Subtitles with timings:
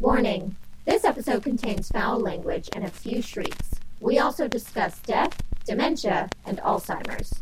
[0.00, 3.70] Warning this episode contains foul language and a few shrieks.
[4.00, 7.32] We also discuss death, dementia, and Alzheimer's.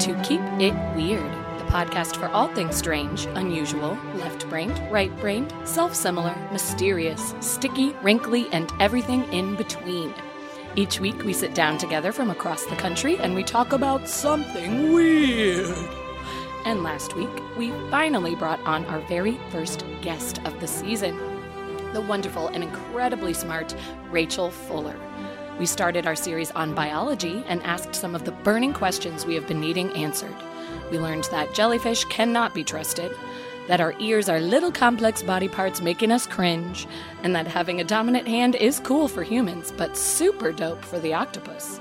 [0.00, 5.54] To Keep It Weird, the podcast for all things strange, unusual, left brained, right brained,
[5.64, 10.12] self similar, mysterious, sticky, wrinkly, and everything in between.
[10.74, 14.92] Each week, we sit down together from across the country and we talk about something
[14.92, 15.74] weird.
[16.66, 21.16] And last week, we finally brought on our very first guest of the season,
[21.94, 23.74] the wonderful and incredibly smart
[24.10, 24.98] Rachel Fuller.
[25.58, 29.48] We started our series on biology and asked some of the burning questions we have
[29.48, 30.36] been needing answered.
[30.90, 33.10] We learned that jellyfish cannot be trusted,
[33.66, 36.86] that our ears are little complex body parts making us cringe,
[37.22, 41.14] and that having a dominant hand is cool for humans, but super dope for the
[41.14, 41.80] octopus.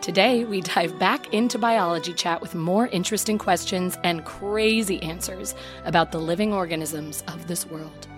[0.00, 6.10] Today, we dive back into biology chat with more interesting questions and crazy answers about
[6.10, 8.08] the living organisms of this world.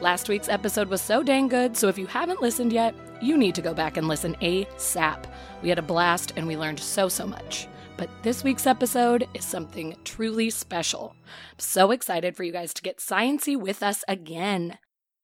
[0.00, 3.54] Last week's episode was so dang good, so if you haven't listened yet, you need
[3.54, 5.24] to go back and listen ASAP.
[5.62, 7.66] We had a blast and we learned so, so much.
[7.96, 11.16] But this week's episode is something truly special.
[11.24, 14.76] I'm so excited for you guys to get sciency with us again.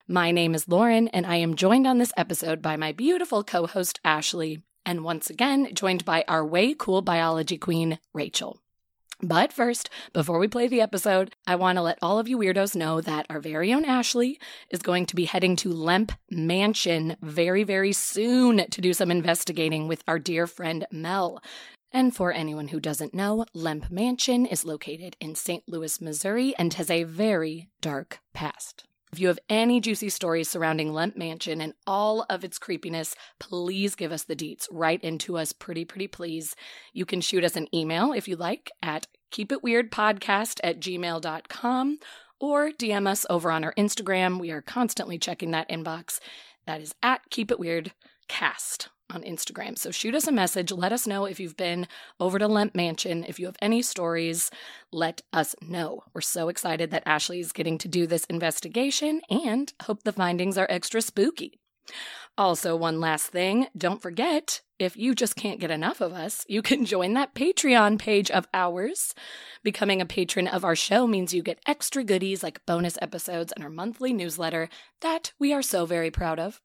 [0.09, 3.67] My name is Lauren, and I am joined on this episode by my beautiful co
[3.67, 8.62] host, Ashley, and once again, joined by our way cool biology queen, Rachel.
[9.25, 12.75] But first, before we play the episode, I want to let all of you weirdos
[12.75, 17.63] know that our very own Ashley is going to be heading to Lemp Mansion very,
[17.63, 21.41] very soon to do some investigating with our dear friend Mel.
[21.93, 25.63] And for anyone who doesn't know, Lemp Mansion is located in St.
[25.69, 28.87] Louis, Missouri, and has a very dark past.
[29.13, 33.95] If you have any juicy stories surrounding Lemp Mansion and all of its creepiness, please
[33.95, 34.67] give us the deets.
[34.71, 36.57] Write into us, pretty, pretty please.
[36.95, 41.99] You can shoot us an email if you like at keepitweirdpodcast at gmail.com
[42.41, 44.41] or DM us over on our Instagram.
[44.41, 46.19] We are constantly checking that inbox.
[46.67, 49.79] That is at keepitweirdcast on Instagram.
[49.79, 50.73] So shoot us a message.
[50.73, 51.87] Let us know if you've been
[52.19, 53.25] over to Lemp Mansion.
[53.29, 54.51] If you have any stories,
[54.91, 56.05] let us know.
[56.15, 60.59] We're so excited that Ashley is getting to do this investigation and hope the findings
[60.59, 61.59] are extra spooky.
[62.39, 66.63] Also, one last thing don't forget if you just can't get enough of us, you
[66.63, 69.15] can join that Patreon page of ours.
[69.63, 73.63] Becoming a patron of our show means you get extra goodies like bonus episodes and
[73.63, 74.69] our monthly newsletter
[75.01, 76.61] that we are so very proud of.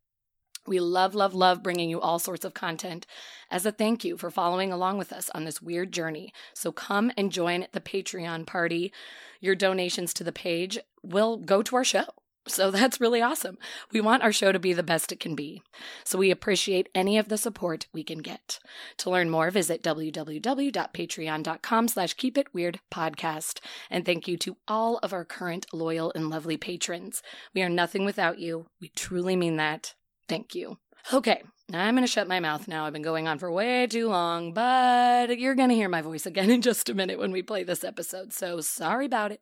[0.68, 3.08] We love, love, love bringing you all sorts of content
[3.50, 6.34] as a thank you for following along with us on this weird journey.
[6.54, 8.92] So come and join the Patreon party.
[9.40, 12.06] Your donations to the page will go to our show.
[12.48, 13.58] So that's really awesome.
[13.92, 15.62] We want our show to be the best it can be.
[16.04, 18.60] So we appreciate any of the support we can get.
[18.98, 23.60] To learn more, visit www.patreon.com slash keep it weird podcast.
[23.90, 27.22] And thank you to all of our current loyal and lovely patrons.
[27.54, 28.68] We are nothing without you.
[28.82, 29.94] We truly mean that.
[30.28, 30.78] Thank you.
[31.14, 31.42] Okay,
[31.74, 32.86] I'm going to shut my mouth now.
[32.86, 36.26] I've been going on for way too long, but you're going to hear my voice
[36.26, 38.34] again in just a minute when we play this episode.
[38.34, 39.42] So sorry about it.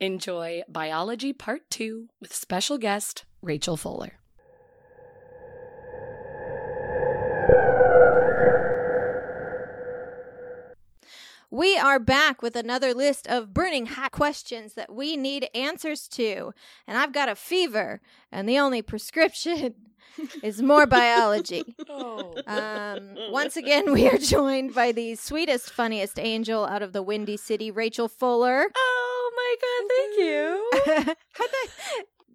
[0.00, 4.18] Enjoy Biology Part 2 with special guest Rachel Fuller.
[11.50, 16.52] We are back with another list of burning hot questions that we need answers to.
[16.84, 18.00] And I've got a fever,
[18.32, 19.74] and the only prescription
[20.42, 21.76] is more biology.
[21.88, 22.34] Oh.
[22.46, 27.36] Um, once again, we are joined by the sweetest, funniest angel out of the Windy
[27.36, 28.66] City, Rachel Fuller.
[28.76, 31.14] Oh my God, thank you.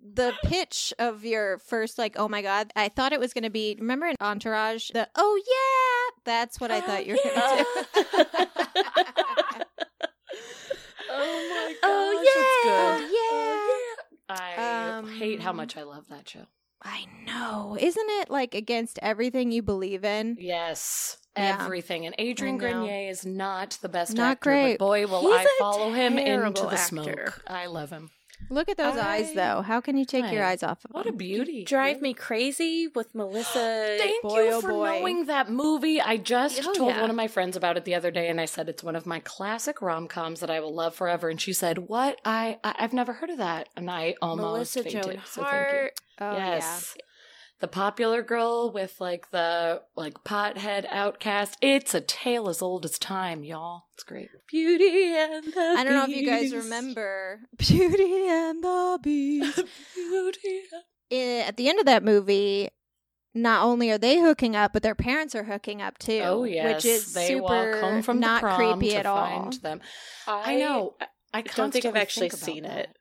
[0.13, 3.49] the pitch of your first, like, oh my God, I thought it was going to
[3.49, 7.57] be, remember in Entourage, the oh yeah, That's what I thought you were going to
[7.57, 7.65] do.
[11.11, 11.79] oh my god!
[11.83, 12.97] Oh, yeah!
[13.03, 13.67] it's yeah.
[13.67, 14.41] good.
[14.41, 16.45] I Um, hate how much I love that show.
[16.81, 17.77] I know.
[17.79, 20.37] Isn't it like against everything you believe in?
[20.39, 21.57] Yes, Yeah.
[21.61, 22.05] everything.
[22.05, 24.77] And Adrian Grenier is not the best Not actor, great.
[24.79, 26.77] but boy, will He's I follow him into the actor.
[26.77, 27.43] smoke.
[27.47, 28.11] I love him.
[28.49, 29.61] Look at those eyes, though.
[29.61, 31.17] How can you take your eyes off of What a them?
[31.17, 31.63] beauty!
[31.65, 33.95] Drive me crazy with Melissa.
[33.99, 34.99] Thank boy, you oh for boy.
[34.99, 36.01] knowing that movie.
[36.01, 37.01] I just Oh, told yeah.
[37.01, 39.05] one of my friends about it the other day, and I said it's one of
[39.05, 41.29] my classic rom coms that I will love forever.
[41.29, 42.19] And she said, "What?
[42.25, 45.03] I, I I've never heard of that." And I almost Melissa fainted.
[45.03, 45.67] Joan so thank you.
[45.67, 45.93] Hart.
[46.21, 46.97] Oh, yes.
[47.61, 51.57] The popular girl with like the like pothead outcast.
[51.61, 53.83] It's a tale as old as time, y'all.
[53.95, 54.29] It's great.
[54.49, 56.55] Beauty and the I don't know if you guys Beast.
[56.63, 59.61] remember Beauty and the Beast.
[59.95, 60.61] Beauty.
[61.11, 62.69] I- At the end of that movie,
[63.35, 66.21] not only are they hooking up, but their parents are hooking up too.
[66.23, 69.05] Oh yes, which is they super walk home from not the prom creepy to at
[69.05, 69.25] all.
[69.41, 69.81] find them.
[70.27, 70.95] I, know.
[71.01, 71.07] I,
[71.39, 72.77] I don't think I've actually think seen that.
[72.77, 72.97] it.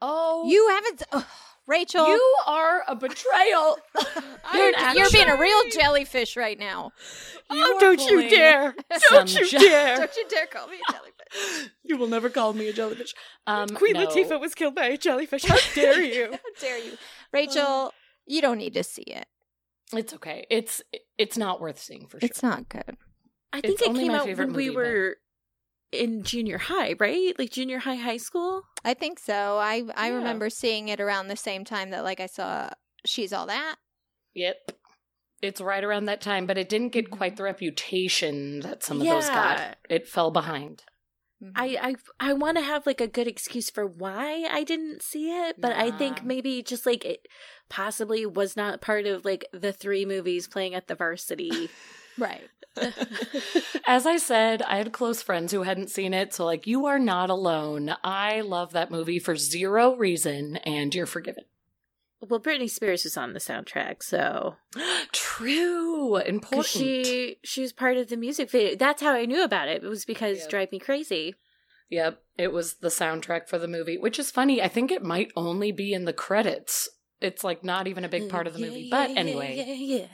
[0.00, 1.24] Oh, You haven't, ugh,
[1.66, 2.08] Rachel.
[2.08, 3.76] You are a betrayal.
[4.54, 6.92] you're, you're being a real jellyfish right now.
[7.50, 8.74] You oh, don't you dare!
[9.10, 9.96] Don't you je- dare!
[9.98, 11.70] Don't you dare call me a jellyfish.
[11.84, 13.14] You will never call me a jellyfish.
[13.46, 14.06] Um, Queen no.
[14.06, 15.44] Latifah was killed by a jellyfish.
[15.44, 16.30] How dare you?
[16.32, 16.98] How dare you,
[17.32, 17.92] Rachel?
[18.26, 19.26] you don't need to see it.
[19.94, 20.46] It's okay.
[20.50, 20.82] It's
[21.18, 22.26] it's not worth seeing for sure.
[22.26, 22.96] It's not good.
[23.52, 25.16] I think It's it came out when we movie, but- were
[25.92, 27.38] in junior high, right?
[27.38, 28.62] Like junior high, high school.
[28.84, 29.58] I think so.
[29.58, 30.16] I I Yeah.
[30.16, 32.70] remember seeing it around the same time that like I saw
[33.04, 33.76] She's All That.
[34.34, 34.56] Yep.
[35.42, 39.06] It's right around that time, but it didn't get quite the reputation that some of
[39.08, 39.76] those got.
[39.90, 40.84] It fell behind.
[41.42, 41.52] Mhm.
[41.56, 41.66] I
[42.20, 45.60] I I want to have like a good excuse for why I didn't see it,
[45.60, 47.26] but I think maybe just like it
[47.68, 51.68] possibly was not part of like the three movies playing at the varsity.
[52.18, 52.48] right.
[53.86, 56.98] As I said, I had close friends who hadn't seen it, so like you are
[56.98, 57.94] not alone.
[58.02, 61.44] I love that movie for zero reason, and you're forgiven.
[62.20, 64.56] well, Britney Spears was on the soundtrack, so
[65.12, 66.66] True, important.
[66.66, 68.76] she she was part of the music video.
[68.76, 69.82] That's how I knew about it.
[69.84, 70.48] It was because Yep.
[70.50, 71.34] Drive Me Crazy.
[71.90, 74.62] Yep, it was the soundtrack for the movie, which is funny.
[74.62, 76.88] I think it might only be in the credits.
[77.20, 78.80] It's like not even a big mm, part of the Yeah, movie.
[78.80, 79.76] yeah, but yeah, anyway.
[79.78, 80.06] yeah,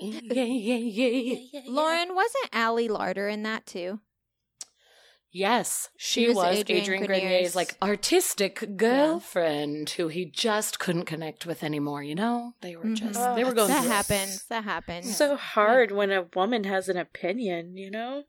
[0.32, 0.42] yeah.
[0.42, 1.38] Yeah, yeah, yeah.
[1.52, 1.60] yeah.
[1.66, 4.00] Lauren wasn't Ali Larter in that too?
[5.32, 10.80] Yes, she, She was was, Adrian Adrian, Grenier's- Grenier's like artistic girlfriend who he just
[10.80, 12.02] couldn't connect with anymore.
[12.02, 12.96] You know, they were Mhm.
[12.96, 14.44] just they were going That through happens.
[14.46, 15.16] That happens.
[15.16, 18.24] so hard when a woman has an opinion, you know?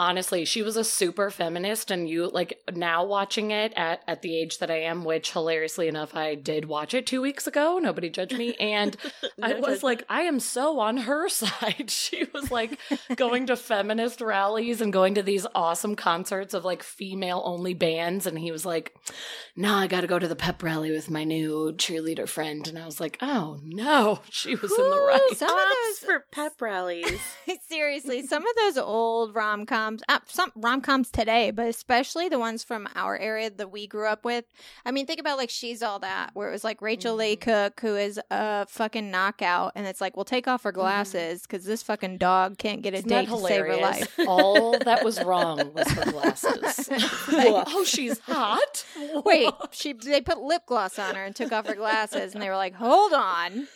[0.00, 4.36] Honestly, she was a super feminist, and you like now watching it at at the
[4.38, 7.78] age that I am, which hilariously enough, I did watch it two weeks ago.
[7.82, 8.96] Nobody judge me, and
[9.42, 9.82] I was judgment.
[9.82, 11.90] like, I am so on her side.
[11.90, 12.78] She was like
[13.16, 18.26] going to feminist rallies and going to these awesome concerts of like female only bands.
[18.26, 18.94] And he was like,
[19.56, 22.68] No, I got to go to the pep rally with my new cheerleader friend.
[22.68, 25.28] And I was like, Oh no, she was in the Who right.
[25.36, 27.20] Some of those- for pep rallies.
[27.68, 32.38] Seriously, some of those old rom coms, uh, some rom coms today, but especially the
[32.38, 34.44] ones from our area that we grew up with.
[34.84, 37.40] I mean, think about like She's All That, where it was like Rachel Leigh Mhm.
[37.40, 41.64] Cook, who is a fucking knockout, and it's like, well, take off her glasses because
[41.64, 44.18] this fucking dog can't get a Isn't date to save her life.
[44.26, 46.88] All that was wrong was her glasses.
[47.32, 48.84] Like- oh, she's hot.
[49.24, 52.48] Wait, she they put lip gloss on her and took off her glasses, and they
[52.48, 53.68] were like, hold on.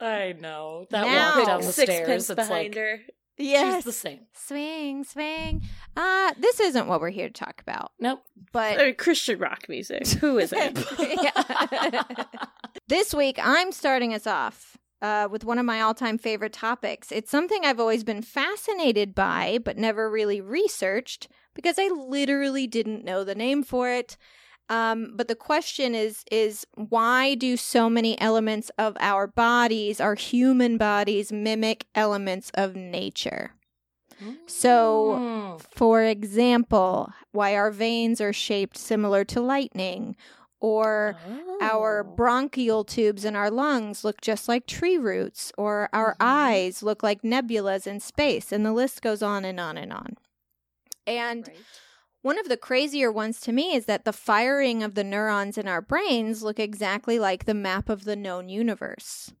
[0.00, 2.08] I know that Now- walk down the stairs.
[2.30, 3.00] It's behind like her.
[3.40, 3.76] Yes.
[3.76, 4.20] she's the same.
[4.34, 5.62] Swing, swing.
[5.96, 8.22] Uh, this isn't what we're here to talk about, Nope.
[8.52, 10.06] but Uh, Christian rock music.
[10.20, 10.78] Who is it?
[12.88, 17.12] This week, I'm starting us off uh, with one of my all time favorite topics.
[17.12, 23.04] It's something I've always been fascinated by, but never really researched because I literally didn't
[23.04, 24.16] know the name for it.
[24.70, 30.14] Um, but the question is is why do so many elements of our bodies, our
[30.14, 33.52] human bodies, mimic elements of nature?
[34.46, 35.20] So.
[35.68, 40.16] For example, why our veins are shaped similar to lightning,
[40.60, 41.16] or
[41.60, 42.14] our Oh.
[42.16, 46.16] bronchial tubes in our lungs look just like tree roots, or our Mhm.
[46.20, 50.16] eyes look like nebulas in space, and the list goes on and on and on.
[51.06, 51.64] And Right.
[52.22, 55.66] One of the crazier ones to me is that the firing of the neurons in
[55.66, 59.32] our brains look exactly like the map of the known universe.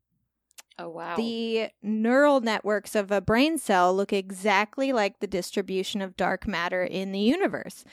[0.78, 1.16] Oh wow.
[1.16, 6.82] The neural networks of a brain cell look exactly like the distribution of dark matter
[6.82, 7.84] in the universe.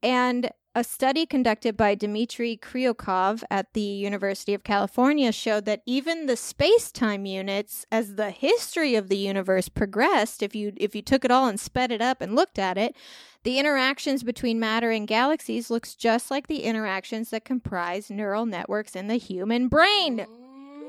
[0.00, 6.26] And a study conducted by Dmitri Krioukov at the University of California showed that even
[6.26, 11.24] the space-time units as the history of the universe progressed, if you if you took
[11.24, 12.94] it all and sped it up and looked at it,
[13.42, 18.94] the interactions between matter and galaxies looks just like the interactions that comprise neural networks
[18.94, 20.26] in the human brain.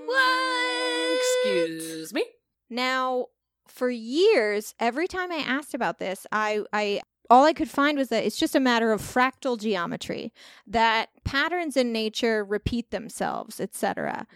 [0.06, 1.17] What?
[1.46, 2.25] Excuse me.
[2.70, 3.27] Now,
[3.70, 8.10] for years, every time I asked about this, I, I all I could find was
[8.10, 10.34] that it's just a matter of fractal geometry,
[10.65, 14.27] that patterns in nature repeat themselves, etc.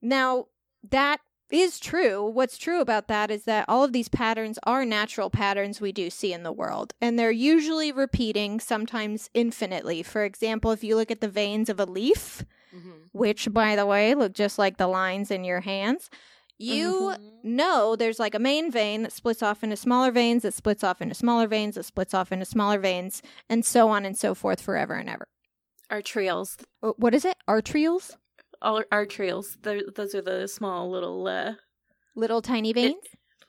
[0.00, 0.46] Now,
[0.88, 1.20] that
[1.50, 2.24] is true.
[2.24, 6.08] What's true about that is that all of these patterns are natural patterns we do
[6.08, 10.02] see in the world, and they're usually repeating, sometimes infinitely.
[10.02, 12.44] For example, if you look at the veins of a leaf,
[12.74, 12.90] mm-hmm.
[13.12, 16.08] which, by the way, look just like the lines in your hands,
[16.60, 20.84] you know there's like a main vein that splits off into smaller veins, that splits
[20.84, 24.34] off into smaller veins, that splits off into smaller veins, and so on and so
[24.34, 25.26] forth forever and ever.
[25.90, 26.62] Arterioles.
[26.80, 27.34] What is it?
[27.48, 28.16] Arterioles?
[28.62, 29.56] All arterioles.
[29.62, 31.26] Those are the small little.
[31.26, 31.54] uh
[32.14, 32.96] Little tiny veins?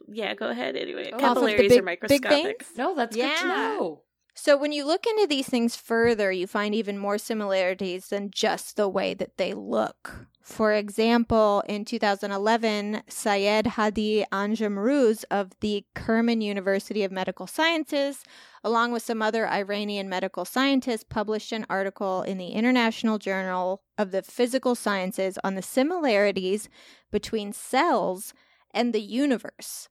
[0.08, 0.76] Yeah, go ahead.
[0.76, 2.30] Anyway, Off of the capillaries big- are big microscopic.
[2.64, 2.78] veins?
[2.78, 3.44] No, that's good to Yeah.
[3.78, 4.04] know.
[4.34, 8.76] So when you look into these things further, you find even more similarities than just
[8.76, 10.28] the way that they look.
[10.42, 18.24] For example, in 2011, Syed Hadi Anjamrooz of the Kerman University of Medical Sciences,
[18.64, 24.12] along with some other Iranian medical scientists, published an article in the International Journal of
[24.12, 26.70] the Physical Sciences on the similarities
[27.12, 28.34] between cells
[28.74, 29.90] and the universe.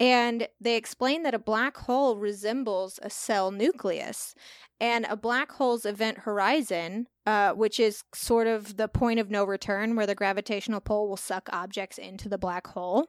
[0.00, 4.34] And they explain that a black hole resembles a cell nucleus.
[4.80, 9.44] And a black hole's event horizon, uh, which is sort of the point of no
[9.44, 13.06] return where the gravitational pull will suck objects into the black hole,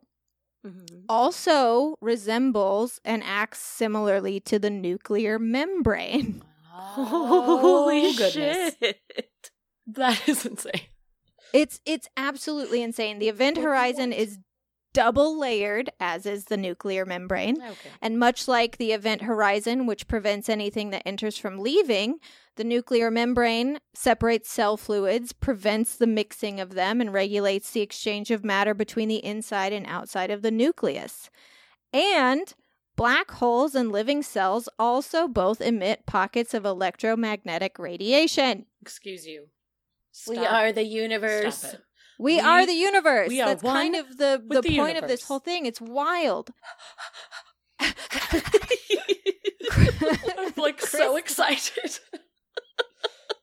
[0.67, 1.05] Mhm.
[1.09, 6.43] also resembles and acts similarly to the nuclear membrane.
[6.65, 8.75] Holy goodness.
[8.79, 8.99] shit!
[9.87, 10.81] That is insane.
[11.53, 13.17] It's it's absolutely insane.
[13.19, 14.37] The event horizon is
[14.93, 17.61] double layered, as is the nuclear membrane.
[17.61, 17.89] Okay.
[18.01, 22.19] And much like the event horizon, which prevents anything that enters from leaving,
[22.55, 28.31] the nuclear membrane separates cell fluids, prevents the mixing of them, and regulates the exchange
[28.31, 31.29] of matter between the inside and outside of the nucleus.
[31.93, 32.53] And
[32.95, 38.65] black holes and living cells also both emit pockets of electromagnetic radiation.
[38.81, 39.47] Excuse you.
[40.27, 41.75] We are the Stop universe.
[42.21, 43.29] We, We- are the universe.
[43.29, 45.65] we are That's kind of the, the, the point of this whole thing.
[45.65, 46.51] It's wild.
[47.79, 47.79] I'm
[50.55, 51.97] like so excited.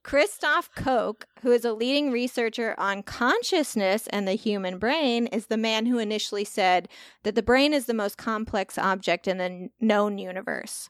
[0.04, 5.56] Christoph Koch, who is a leading researcher on consciousness and the human brain, is the
[5.56, 6.88] man who initially said
[7.24, 10.88] that the brain is the most complex object in the known universe.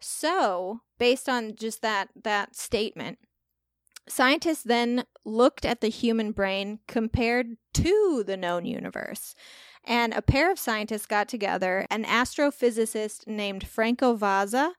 [0.00, 3.18] So, based on just that that statement,
[4.08, 9.34] scientists then looked at the human brain compared to the known universe.
[9.84, 14.72] And a pair of scientists got together, an astrophysicist named Franco Vazza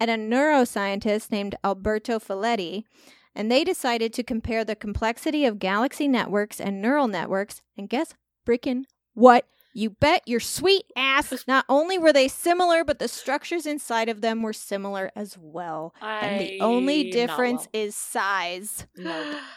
[0.00, 2.84] and a neuroscientist named Alberto Feletti,
[3.34, 7.62] and they decided to compare the complexity of galaxy networks and neural networks.
[7.76, 8.14] And guess
[8.46, 8.84] freaking
[9.14, 9.46] what?
[9.72, 11.44] You bet your sweet ass.
[11.46, 15.94] Not only were they similar, but the structures inside of them were similar as well.
[16.02, 17.82] and the only difference well.
[17.84, 18.86] is size.
[18.96, 19.38] No.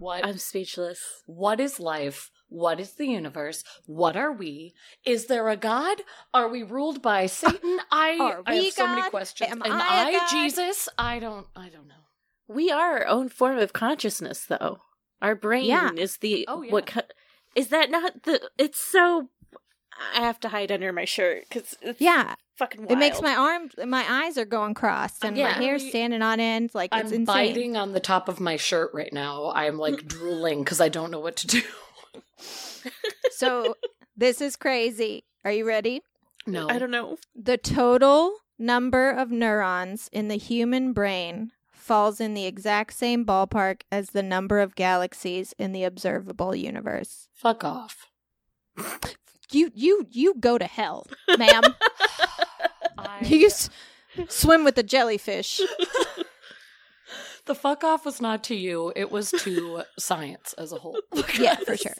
[0.00, 0.26] What?
[0.26, 1.22] I'm speechless.
[1.26, 2.32] What is life?
[2.48, 3.62] What is the universe?
[3.86, 4.74] What are we?
[5.04, 6.02] Is there a God?
[6.34, 7.78] Are we ruled by uh, Satan?
[7.92, 9.52] I, Are I have we so many questions.
[9.52, 10.30] Am Am, I a I, God?
[10.32, 10.88] Jesus?
[10.98, 11.46] I don't.
[11.54, 11.94] I don't know.
[12.48, 14.78] We are our own form of consciousness, though.
[15.22, 15.92] Our brain Yeah.
[15.96, 16.72] is the Oh, yeah.
[16.72, 16.86] what?
[16.86, 17.02] Co-
[17.54, 18.50] is that not the?
[18.58, 19.28] It's so.
[20.14, 22.92] I have to hide under my shirt because Yeah, fucking wild.
[22.92, 25.46] it makes my arms, my eyes are going crossed, and Yeah.
[25.48, 26.70] my hair's standing on end.
[26.74, 27.24] Like it's I'm insane.
[27.26, 29.52] biting on the top of my shirt right now.
[29.54, 31.62] I'm like drooling because I don't know what to do.
[33.30, 33.74] So
[34.16, 35.24] this is crazy.
[35.44, 36.02] Are you ready?
[36.46, 36.68] No.
[36.68, 37.18] I don't know.
[37.36, 43.82] The total number of neurons in the human brain falls in the exact same ballpark
[43.92, 47.28] as the number of galaxies in the observable universe.
[47.34, 48.06] Fuck off.
[49.50, 51.06] You you you go to hell,
[51.38, 51.62] ma'am.
[52.98, 53.70] I, you s-
[54.28, 55.60] swim with the jellyfish.
[57.46, 58.92] the fuck off was not to you.
[58.94, 60.98] It was to science as a whole.
[61.38, 61.94] Yeah, for sure.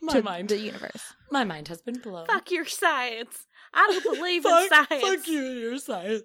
[0.00, 0.48] My to mind.
[0.48, 1.12] the universe.
[1.30, 2.26] My mind has been blown.
[2.26, 3.46] Fuck your science.
[3.72, 5.02] I don't believe in science.
[5.04, 6.22] Fuck you, your science.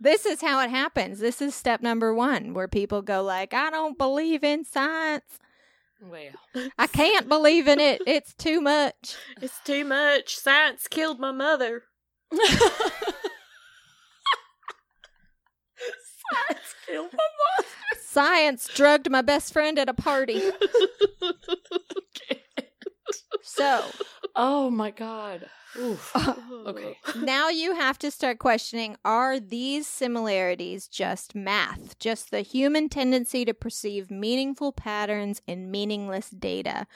[0.00, 1.18] This is how it happens.
[1.20, 5.38] This is step number 1 where people go like, "I don't believe in science.
[6.00, 8.00] Well, I can't believe in it.
[8.06, 10.36] It's too much." It's too much.
[10.36, 11.82] Science killed my mother.
[12.32, 12.54] science
[16.86, 17.68] killed my mother.
[18.00, 20.42] Science drugged my best friend at a party.
[23.42, 23.84] So
[24.36, 25.46] oh my god.
[25.78, 26.12] Oof.
[26.14, 26.34] Uh,
[26.66, 26.96] okay.
[27.20, 33.44] now you have to start questioning are these similarities just math, just the human tendency
[33.44, 36.86] to perceive meaningful patterns in meaningless data?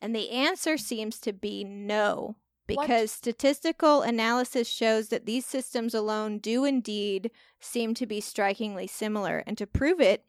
[0.00, 2.86] And the answer seems to be no, What?
[2.86, 9.42] because statistical analysis shows that these systems alone do indeed seem to be strikingly similar.
[9.46, 10.24] And to prove it,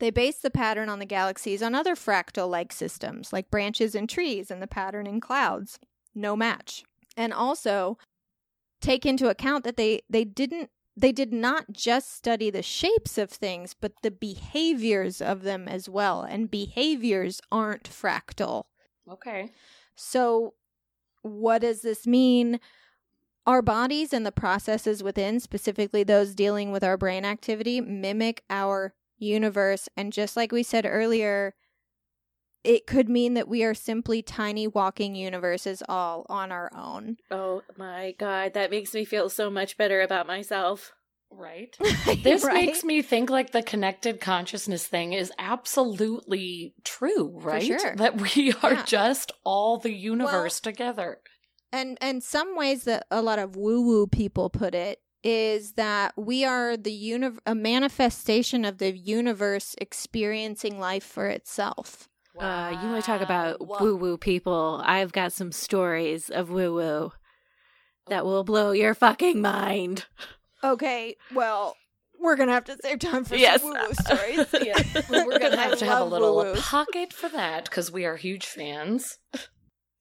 [0.00, 4.08] they base the pattern on the galaxies on other fractal like systems, like branches and
[4.08, 5.78] trees and the pattern in clouds.
[6.14, 6.82] No match.
[7.16, 7.98] And also
[8.80, 13.30] take into account that they, they didn't they did not just study the shapes of
[13.30, 16.22] things, but the behaviors of them as well.
[16.22, 18.64] And behaviors aren't fractal.
[19.10, 19.52] Okay.
[19.94, 20.54] So,
[21.22, 22.60] what does this mean?
[23.46, 28.92] Our bodies and the processes within, specifically those dealing with our brain activity, mimic our
[29.20, 29.88] universe.
[29.96, 31.54] And just like we said earlier,
[32.64, 37.16] it could mean that we are simply tiny walking universes all on our own.
[37.30, 40.92] Oh my god, that makes me feel so much better about myself.
[41.30, 41.76] Right.
[42.22, 42.66] This Right?
[42.66, 47.62] makes me think like the connected consciousness thing is absolutely true, right?
[47.62, 47.96] sure.
[47.96, 48.84] That we are Yeah.
[48.84, 51.20] just all the universe together.
[51.72, 56.12] And and some ways that a lot of woo woo people put it is that
[56.16, 62.08] we are the uni- a manifestation of the universe experiencing life for itself.
[62.38, 64.80] Uh, you want to talk about woo woo people?
[64.84, 67.12] I've got some stories of woo woo
[68.06, 70.06] that will blow your fucking mind.
[70.64, 71.76] Okay, well,
[72.18, 73.60] we're gonna have to save time for Yes.
[73.62, 74.46] some woo woo stories.
[74.66, 76.60] Yeah, we're gonna have to have a little woo-woos.
[76.60, 79.18] pocket for that because we are huge fans.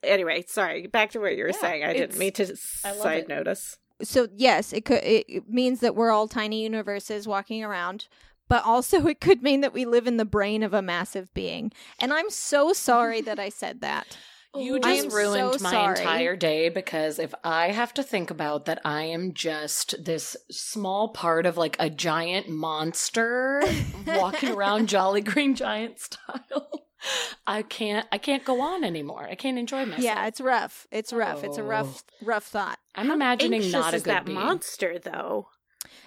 [0.03, 0.87] Anyway, sorry.
[0.87, 1.83] Back to what you were Yeah, saying.
[1.83, 3.27] I didn't mean to side it.
[3.27, 3.77] notice.
[4.01, 8.07] So yes, it could it it means that we're all tiny universes walking around.
[8.47, 11.71] But also, it could mean that we live in the brain of a massive being.
[11.99, 14.17] And I'm so sorry that I said that.
[14.55, 15.99] You Oh, just ruined so my sorry.
[15.99, 21.09] entire day because if I have to think about that, I am just this small
[21.09, 23.61] part of like a giant monster
[24.07, 26.88] walking around Jolly Green Giant style.
[27.47, 28.07] I can't.
[28.11, 29.27] I can't go on anymore.
[29.29, 30.03] I can't enjoy myself.
[30.03, 30.87] Yeah, it's rough.
[30.91, 31.43] It's rough.
[31.43, 31.65] It's a oh.
[31.65, 32.79] rough, rough thought.
[32.95, 34.37] I'm imagining Anxious not a is good that being.
[34.37, 35.47] monster though.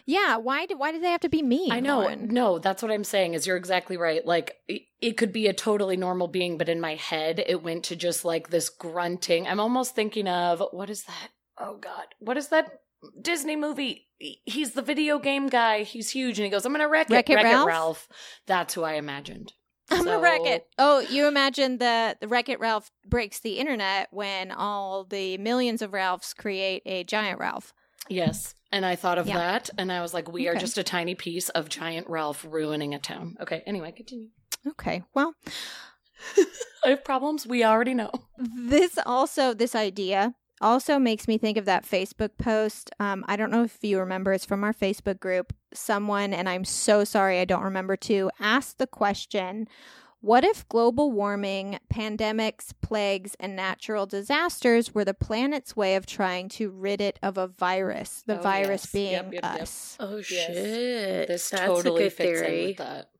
[0.05, 1.73] Yeah, why do why do they have to be mean?
[1.73, 2.01] I know.
[2.01, 2.29] Lauren?
[2.29, 3.35] No, that's what I'm saying.
[3.35, 4.25] Is you're exactly right.
[4.25, 7.85] Like it, it could be a totally normal being, but in my head, it went
[7.85, 9.47] to just like this grunting.
[9.47, 11.29] I'm almost thinking of what is that?
[11.59, 12.81] Oh God, what is that
[13.21, 14.09] Disney movie?
[14.19, 15.83] He's the video game guy.
[15.83, 17.67] He's huge, and he goes, "I'm gonna wreck it, Wreck-It wreck Ralph?
[17.67, 18.09] it, Ralph."
[18.47, 19.53] That's who I imagined.
[19.93, 20.67] I'm So- wreck it.
[20.79, 25.83] Oh, you imagine that the Wreck It Ralph breaks the internet when all the millions
[25.83, 27.73] of Ralphs create a giant Ralph.
[28.09, 29.37] Yes, and I thought of Yeah.
[29.39, 32.95] that, and I was like, "We are just a tiny piece of giant Ralph ruining
[32.95, 33.63] a town." Okay.
[33.67, 34.29] Anyway, continue.
[34.67, 35.35] Okay, well,
[36.85, 37.47] I have problems.
[37.47, 38.11] We already know.
[38.39, 42.91] this also this idea also makes me think of that Facebook post.
[43.01, 44.33] Um, I don't know if you remember.
[44.33, 45.53] It's from our Facebook group.
[45.75, 49.69] Someone, and I'm so sorry, I don't remember to ask the question.
[50.21, 56.49] What if global warming, pandemics, plagues, and natural disasters were the planet's way of trying
[56.51, 58.23] to rid it of a virus?
[58.25, 58.93] The Oh, virus yes.
[58.93, 59.63] being Yep, yep, yep.
[59.63, 59.97] us.
[59.99, 60.25] Oh Yes.
[60.27, 61.27] shit!
[61.29, 62.61] This That's totally a good fits theory.
[62.63, 63.11] in with that.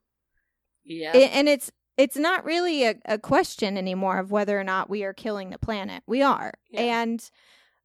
[0.85, 1.11] Yeah.
[1.13, 5.05] I- and it's it's not really a, a question anymore of whether or not we
[5.05, 6.03] are killing the planet.
[6.07, 6.53] We are.
[6.71, 7.03] Yeah.
[7.03, 7.31] And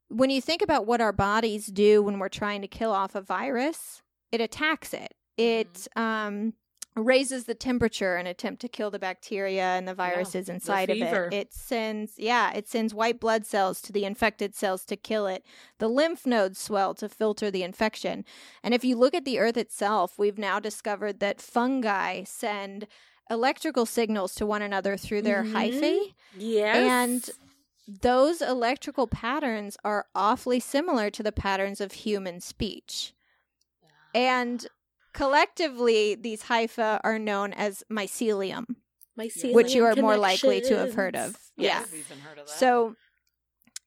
[0.10, 3.22] when you think about what our bodies do when we're trying to kill off a
[3.22, 5.13] virus, it attacks it.
[5.38, 6.02] It Mm-hmm.
[6.02, 6.54] um,
[6.96, 11.34] raises the temperature in attempt to kill the bacteria and the viruses inside of it.
[11.34, 15.46] It sends, yeah, it sends white blood cells to the infected cells to kill it.
[15.78, 18.26] The lymph nodes swell to filter the infection.
[18.63, 22.88] And if you look at the earth itself, we've now discovered that fungi send
[23.30, 25.52] electrical signals to one another through their Mhm.
[25.54, 26.13] hyphae.
[26.38, 26.76] Yes.
[26.78, 27.30] And
[28.02, 33.13] those electrical patterns are awfully similar to the patterns of human speech.
[34.13, 34.68] And
[35.13, 38.66] collectively, these hypha are known as mycelium,
[39.18, 41.38] mycelium which you are more likely to have heard of.
[41.56, 41.80] Yeah.
[41.86, 42.50] Heard of that.
[42.50, 42.96] So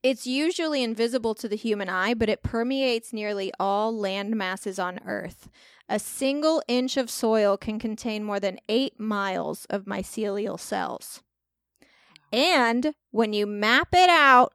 [0.03, 4.99] it's usually invisible to the human eye, but it permeates nearly all land masses on
[5.05, 5.49] Earth.
[5.91, 11.21] A single inch of soil can contain more than eight miles of mycelial cells.
[12.33, 14.53] And when you map it out,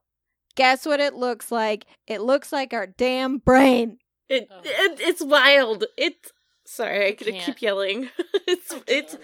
[0.56, 1.86] guess what it looks like?
[2.08, 3.98] It looks like our damn brain.
[4.30, 4.62] It, Oh.
[4.64, 5.84] it it's wild.
[5.98, 6.32] It's
[6.66, 7.46] sorry, I could can't.
[7.46, 8.10] keep yelling.
[8.48, 9.18] it's it's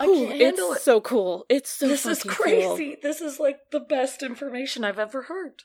[0.00, 0.84] I Ooh, can't handle it's it.
[0.84, 1.44] so cool.
[1.50, 2.96] It's so this is fucking crazy.
[3.02, 5.64] This is like the best information I've ever heard.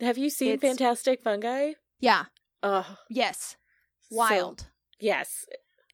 [0.00, 1.72] Have you seen It's- Fantastic Fungi?
[1.98, 2.26] Yeah.
[2.62, 3.56] Oh, Yes.
[4.10, 4.66] So- Wild.
[4.98, 5.44] yes.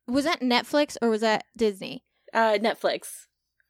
[0.08, 2.04] was that Netflix or was that Disney?
[2.32, 3.26] Uh, Netflix.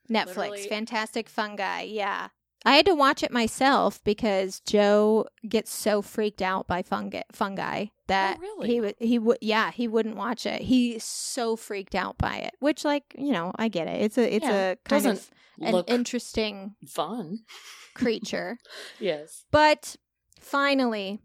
[0.09, 0.35] Netflix.
[0.37, 1.81] Literally- Fantastic Fungi.
[1.83, 2.29] Yeah.
[2.65, 7.85] I had to watch it myself because Joe gets so freaked out by fungi, fungi
[8.07, 8.67] that Oh, really?
[8.67, 10.61] he would he would yeah he wouldn't watch it.
[10.63, 14.01] He's so freaked out by it, which like you know I get it.
[14.01, 15.29] It's a it's Yeah, a kind of
[15.61, 17.39] an interesting fun.
[17.93, 18.57] creature.
[18.99, 19.45] Yes.
[19.51, 19.95] But
[20.41, 21.19] finally,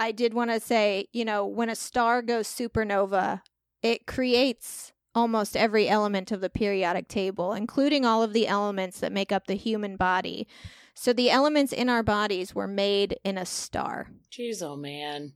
[0.00, 3.42] I did want to say, you know, when a star goes supernova,
[3.82, 9.12] it creates almost every element of the periodic table, including all of the elements that
[9.12, 10.48] make up the human body.
[10.94, 14.08] So the elements in our bodies were made in a star.
[14.32, 15.34] Jeez, oh man.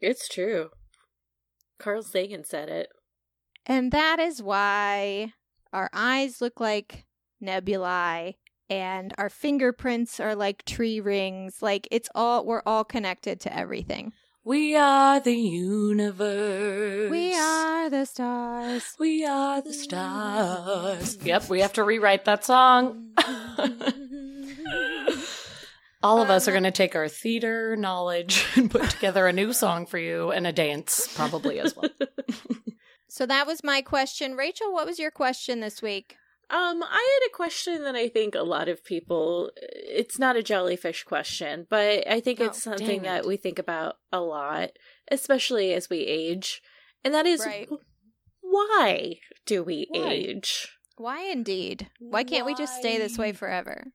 [0.00, 0.70] It's true.
[1.78, 2.88] Carl Sagan said it.
[3.66, 5.34] And that is why
[5.72, 7.04] our eyes look like
[7.40, 8.36] nebulae
[8.70, 11.60] and our fingerprints are like tree rings.
[11.60, 14.12] Like it's all, we're all connected to everything.
[14.42, 17.10] We are the universe.
[17.10, 18.94] We are the stars.
[18.98, 21.18] We are the stars.
[21.22, 23.10] Yep, we have to rewrite that song.
[26.02, 29.32] All of us are um, going to take our theater knowledge and put together a
[29.34, 31.90] new song for you and a dance, probably as well.
[33.12, 34.36] So that was my question.
[34.36, 36.16] Rachel, what was your question this week?
[36.50, 40.42] Um, I had a question that I think a lot of people it's not a
[40.42, 44.70] jellyfish question, but I think it's Oh, something dang that we think about a lot,
[45.10, 46.60] especially as we age.
[47.04, 47.68] And that is Right.
[48.40, 50.08] why do we Why?
[50.10, 50.68] age?
[50.96, 51.88] Why indeed?
[52.00, 53.92] Why can't we just stay this way forever?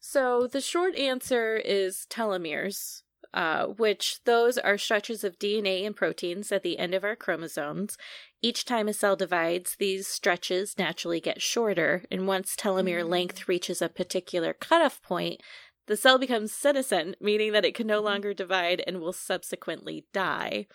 [0.00, 3.02] So the short answer is telomeres,
[3.34, 7.98] uh, which those are stretches of DNA and proteins at the end of our chromosomes.
[8.40, 13.08] Each time a cell divides, these stretches naturally get shorter, and once telomere Mm.
[13.08, 15.42] length reaches a particular cutoff point,
[15.86, 20.66] the cell becomes senescent, meaning that it can no longer divide and will subsequently die.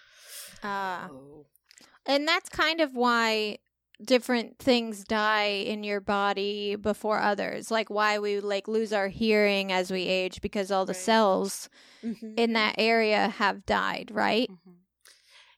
[0.61, 1.07] Uh,
[2.05, 3.59] and that's kind of why
[4.03, 7.69] different things die in your body before others.
[7.69, 11.01] Like why we like lose our hearing as we age because all the Right.
[11.01, 11.69] cells
[12.03, 12.33] mm-hmm.
[12.37, 14.49] in that area have died, right?
[14.49, 14.71] Mm-hmm.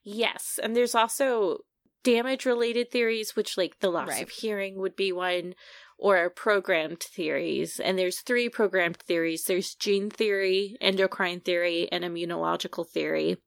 [0.03, 1.59] Yes, and there's also
[2.03, 4.23] damage related theories, which like the loss Right.
[4.23, 5.53] of hearing would be one,
[5.99, 7.79] or programmed theories.
[7.79, 9.43] And there's three programmed theories.
[9.43, 13.37] There's gene theory, endocrine theory, and immunological theory.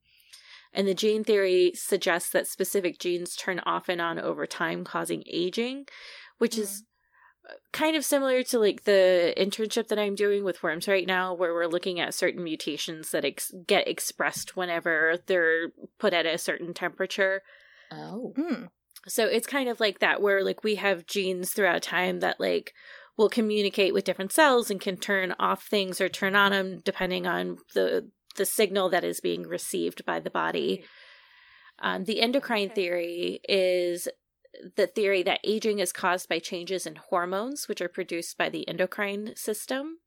[0.74, 5.22] And the gene theory suggests that specific genes turn off and on over time, causing
[5.26, 5.86] aging,
[6.38, 6.82] which is
[7.72, 11.54] kind of similar to like the internship that I'm doing with worms right now, where
[11.54, 16.74] we're looking at certain mutations that ex- get expressed whenever they're put at a certain
[16.74, 17.42] temperature.
[17.92, 18.32] Oh.
[18.36, 18.64] Hmm.
[19.06, 22.72] So it's kind of like that, where like we have genes throughout time that like
[23.16, 27.26] will communicate with different cells and can turn off things or turn on them depending
[27.26, 30.84] on the the signal that is being received by the body.
[31.80, 34.08] Um, the endocrine theory is
[34.76, 38.66] the theory that aging is caused by changes in hormones, which are produced by the
[38.68, 39.98] endocrine system.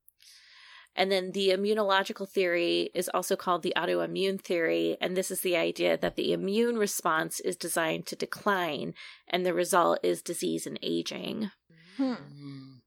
[0.96, 4.98] And then the immunological theory is also called the autoimmune theory.
[5.00, 8.96] And this is the idea that the immune response is designed to decline,
[9.28, 11.52] and the result is disease and aging.
[11.98, 12.14] Hmm.
[12.14, 12.78] Mm.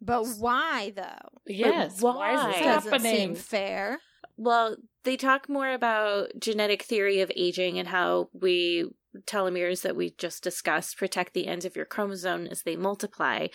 [0.00, 1.40] But why though?
[1.46, 2.00] Yes.
[2.00, 2.72] Why is this why?
[2.72, 3.16] Doesn't happening?
[3.16, 4.00] seem fair.
[4.42, 8.88] Well, they talk more about genetic theory of aging and how we
[9.26, 13.48] telomeres that we just discussed protect the ends of your chromosome as they multiply.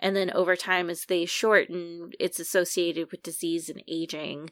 [0.00, 4.50] And then over time, as they shorten, it's associated with disease and aging.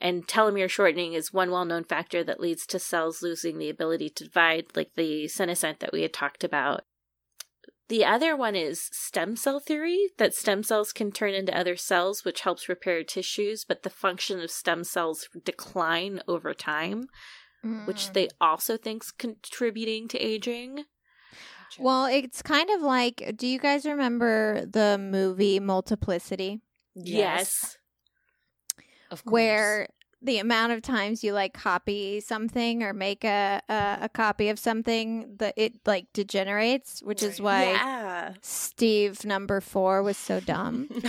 [0.00, 4.10] And telomere shortening is one well known factor that leads to cells losing the ability
[4.10, 6.82] to divide, like the senescent that we had talked about.
[7.88, 12.24] The other one is stem cell theory that stem cells can turn into other cells,
[12.24, 17.08] which helps repair tissues, but the function of stem cells decline over time,
[17.84, 18.12] which Mm.
[18.12, 20.84] they also think's contributing to aging.
[21.78, 26.60] Well, it's kind of like do you guys remember the movie Multiplicity?
[26.94, 27.76] Yes.
[29.10, 29.32] of course.
[29.32, 29.88] where
[30.22, 34.58] the amount of times you like copy something or make a a, a copy of
[34.58, 38.34] something that it like degenerates, which is why Yeah.
[38.42, 40.88] Steve number four was so dumb.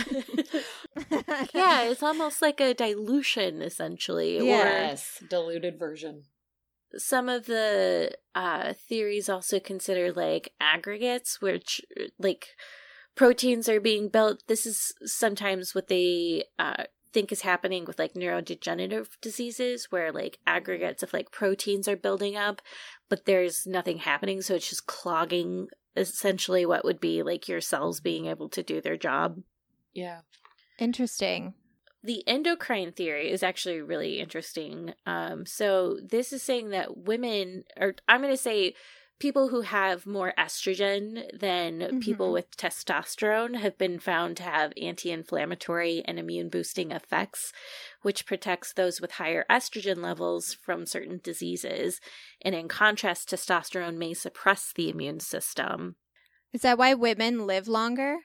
[1.54, 4.38] yeah, it's almost like a dilution essentially.
[4.38, 5.22] Or Yes.
[5.28, 6.24] Diluted version.
[6.96, 11.82] some of the uh theories also consider like aggregates which
[12.18, 12.46] like
[13.14, 18.14] proteins are being built this is sometimes what they uh think is happening with like
[18.14, 22.60] neurodegenerative diseases where like aggregates of like proteins are building up
[23.08, 28.00] but there's nothing happening so it's just clogging essentially what would be like your cells
[28.00, 29.42] being able to do their job
[29.94, 30.20] Yeah.
[30.78, 31.54] Interesting.
[32.04, 34.94] the endocrine theory is actually really interesting.
[35.04, 38.74] Um, so this is saying that women, or I'm going to say
[39.18, 42.32] people who have more estrogen than people Mhm.
[42.32, 47.52] with testosterone have been found to have anti inflammatory and immune boosting effects,
[48.02, 52.00] which protects those with higher estrogen levels from certain diseases.
[52.42, 55.96] And in contrast, testosterone may suppress the immune system.
[56.52, 58.18] Is that why women live longer?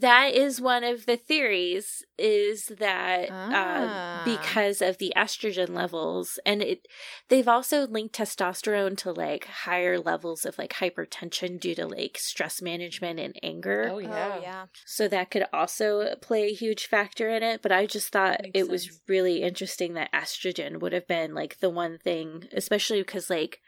[0.00, 3.52] That is one of the theories is that Ah.
[3.52, 6.86] uh, because of the estrogen levels and it
[7.28, 12.60] they've also linked testosterone to like higher levels of like hypertension due to like stress
[12.60, 13.88] management and anger.
[13.92, 14.34] Oh yeah.
[14.36, 14.66] Oh, yeah.
[14.84, 18.58] So that could also play a huge factor in it, but I just thought Makes
[18.58, 23.30] it was really interesting that estrogen would have been like the one thing, especially because
[23.30, 23.60] like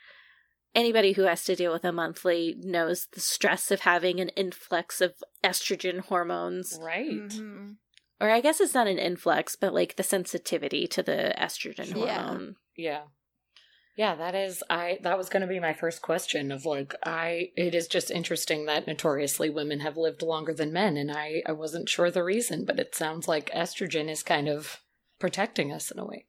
[0.74, 5.00] anybody who has to deal with a monthly knows the stress of having an influx
[5.00, 6.78] of estrogen hormones.
[6.80, 7.28] Right.
[7.28, 7.76] Mhm.
[8.20, 12.22] Or I guess it's not an influx, but like the sensitivity to the estrogen Yeah.
[12.26, 12.56] hormone.
[12.76, 13.04] Yeah.
[13.96, 17.50] Yeah, that is I that was going to be my first question of like I
[17.56, 21.52] it is just interesting that notoriously women have lived longer than men and I I
[21.52, 24.80] wasn't sure the reason, but it sounds like estrogen is kind of
[25.18, 26.26] protecting us in a way.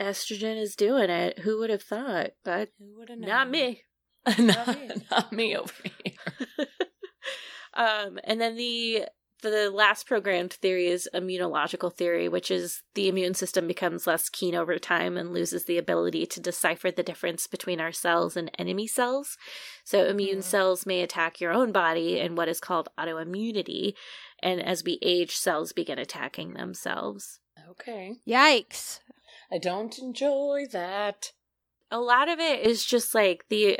[0.00, 1.40] Estrogen is doing it.
[1.40, 2.30] Who would have thought?
[2.44, 3.82] But Who would have not me.
[4.38, 4.90] not, me.
[5.10, 6.66] not me over here.
[7.74, 9.06] um, and then the
[9.42, 14.54] the last programmed theory is immunological theory, which is the immune system becomes less keen
[14.54, 18.86] over time and loses the ability to decipher the difference between our cells and enemy
[18.86, 19.36] cells.
[19.84, 20.42] So immune Mm.
[20.42, 23.92] cells may attack your own body in what is called autoimmunity,
[24.42, 27.38] and as we age, cells begin attacking themselves.
[27.70, 28.16] Okay.
[28.26, 29.00] Yikes.
[29.52, 31.32] I don't enjoy that.
[31.90, 33.78] a lot of it is just like the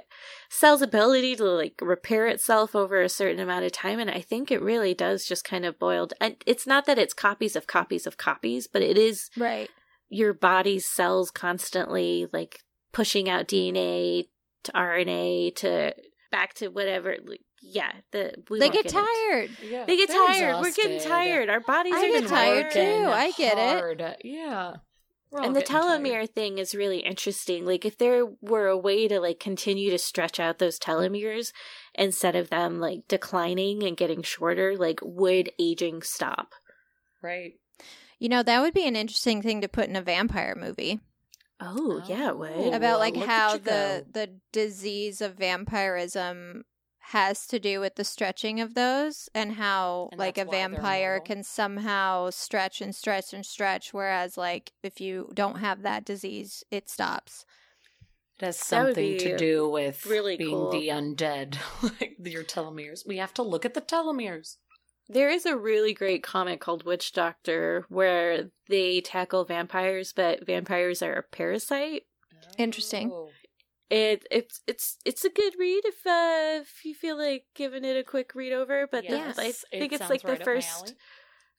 [0.49, 4.49] cell's ability to like repair itself over a certain amount of time and i think
[4.51, 8.07] it really does just kind of boiled and it's not that it's copies of copies
[8.07, 9.69] of copies but it is Right.
[10.09, 12.61] your body's cells constantly like
[12.93, 14.29] pushing out dna
[14.63, 15.93] to rna to
[16.31, 19.51] back to whatever like, yeah the we they won't get into- tired.
[19.69, 19.85] Yeah.
[19.85, 23.05] they get They're tired we're getting tired our bodies I are get getting tired too.
[23.11, 24.17] I get it.
[24.23, 24.75] Yeah.
[25.31, 26.01] We're and the getting tired.
[26.03, 27.65] telomere thing is really interesting.
[27.65, 31.53] Like if there were a way to like continue to stretch out those telomeres
[31.95, 36.53] instead of them like declining and getting shorter, like would aging stop?
[37.23, 37.55] Right.
[38.19, 41.01] You know, that would be an interesting thing to put in a vampire movie
[41.61, 42.51] Oh, yeah, it would.
[42.55, 44.05] Oh, about like look how the go.
[44.13, 46.65] the disease of vampirism
[47.11, 50.59] has to do with the stretching of those and how And like a that's why
[50.59, 55.83] they're vampire can somehow stretch and stretch and stretch whereas like if you don't have
[55.83, 57.47] that disease it stops.
[58.41, 60.73] It has something to do with really being cool.
[60.73, 63.07] the undead, like your telomeres.
[63.07, 64.57] We have to look at the telomeres.
[65.09, 71.03] There is a really great comic called Witch Doctor where they tackle vampires, but vampires
[71.03, 72.03] are a parasite.
[72.59, 73.13] Interesting.
[73.13, 73.31] Oh.
[73.89, 77.97] It it's it's it's a good read if uh if you feel like giving it
[77.97, 80.95] a quick read over, but the- Yes, I it think it's like right the first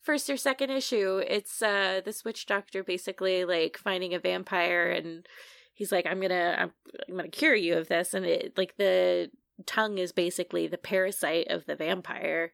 [0.02, 1.22] first or second issue.
[1.26, 5.26] It's uh this witch doctor basically like finding a vampire and
[5.74, 6.72] he's like I'm going to I'm,
[7.08, 9.30] I'm to cure you of this and it like the
[9.66, 12.52] tongue is basically the parasite of the vampire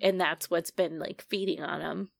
[0.00, 2.10] and that's what's been like feeding on him.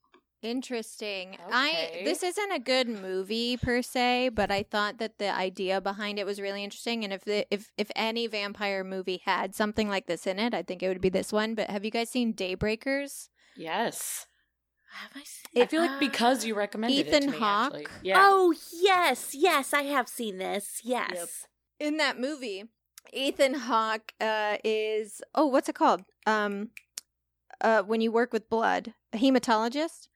[0.43, 1.37] Interesting.
[1.49, 6.19] I this isn't a good movie per se, but I thought that the idea behind
[6.19, 7.05] it was really interesting.
[7.05, 10.61] And if the if if any vampire movie had something like this in it, I
[10.61, 11.55] think it would be this one.
[11.55, 13.29] But have you guys seen Daybreakers?
[13.55, 14.27] Yes.
[14.91, 17.89] Have I seen I feel like because you recommended Ethan to Hawke?
[18.03, 18.17] Yeah.
[18.19, 19.33] Oh, yes.
[19.33, 20.81] Yes, I have seen this.
[20.83, 21.11] Yes.
[21.13, 21.29] Yep.
[21.79, 22.65] In that movie,
[23.11, 26.03] Ethan Hawke uh, is oh, what's it called?
[26.27, 26.69] Um,
[27.61, 30.09] uh, when you work with blood, a hematologist,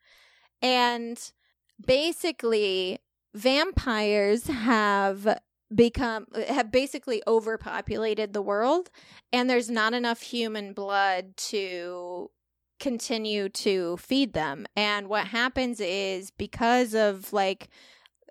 [0.61, 1.31] and
[1.85, 2.99] basically
[3.33, 5.39] vampires have
[5.73, 8.89] become have basically overpopulated the world
[9.33, 12.31] and there's not enough human blood to
[12.79, 14.65] continue to feed them.
[14.75, 17.69] And what happens is because of like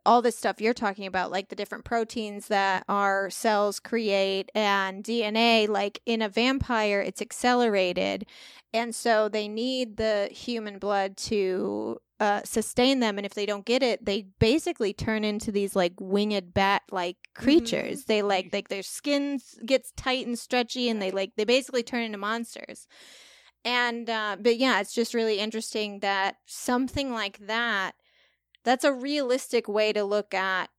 [0.05, 5.03] all this stuff you're talking about like the different proteins that our cells create and
[5.03, 8.25] DNA like in a vampire it's accelerated.
[8.73, 13.66] And so they need the human blood to uh, sustain them and if they don't
[13.66, 18.68] get it they basically turn into these like winged bat like creatures they like like
[18.68, 22.87] their skin gets tight and stretchy and they like they basically turn into monsters
[23.66, 27.94] and uh but yeah it's just really interesting that something like that
[28.64, 30.70] that's a realistic way to look at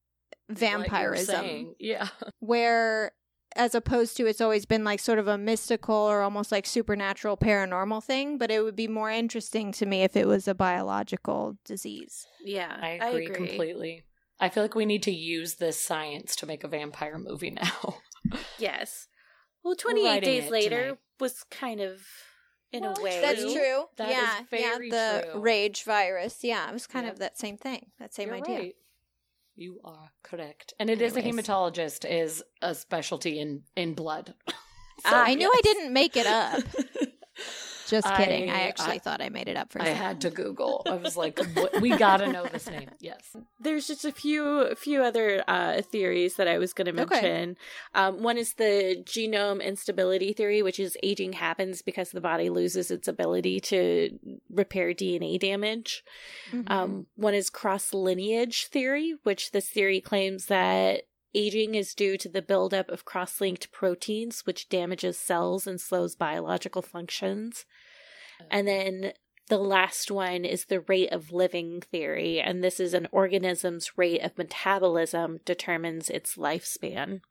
[0.50, 1.76] Like vampirism saying.
[1.80, 2.08] Yeah.
[2.40, 3.12] where
[3.58, 7.36] as opposed to it's always been like sort of a mystical or almost like supernatural
[7.36, 11.58] paranormal thing but it would be more interesting to me if it was a biological
[11.66, 12.78] disease Yeah.
[12.82, 14.04] I agree, completely.
[14.40, 17.96] I feel like we need to use this science to make a vampire movie now.
[18.60, 19.08] Yes.
[19.64, 20.98] Well, 28 writing days later tonight.
[21.20, 22.02] was kind of,
[22.72, 23.22] in Well, a way.
[23.22, 23.54] That's True.
[23.54, 23.84] true.
[23.98, 25.22] That is yeah, very yeah.
[25.22, 25.42] The true.
[25.42, 26.44] rage virus.
[26.44, 27.14] Yeah, it was kind Yep.
[27.14, 27.92] of that same thing.
[28.00, 28.60] That same You're idea.
[28.60, 28.76] right.
[29.58, 30.76] You are correct.
[30.80, 34.34] And it is a hematologist is a specialty in in blood.
[35.06, 36.64] Ah, so, I knew I didn't make it up.
[37.88, 38.50] Just kidding.
[38.50, 40.02] I, I- actually I- thought I made it up for a I second.
[40.02, 40.84] had to Google.
[40.86, 42.90] I was like, what, we gotta know this name.
[43.00, 43.36] Yes.
[43.60, 47.22] There's just a few a few other uh, theories that I was going to Okay.
[47.22, 47.58] mention.
[47.96, 52.92] Um, one is the genome instability theory, which is aging happens because the body loses
[52.92, 54.18] its ability to
[54.50, 56.04] repair DNA damage.
[56.52, 56.70] Mhm.
[56.70, 61.04] Um, one is cross linkage theory, which this theory claims that
[61.38, 66.16] aging is due to the buildup of cross linked proteins, which damages cells and slows
[66.16, 67.66] biological functions.
[68.42, 68.46] Oh.
[68.50, 69.14] And then
[69.48, 74.22] the last one is the rate of living theory, and this is an organism's rate
[74.22, 77.22] of metabolism determines its lifespan.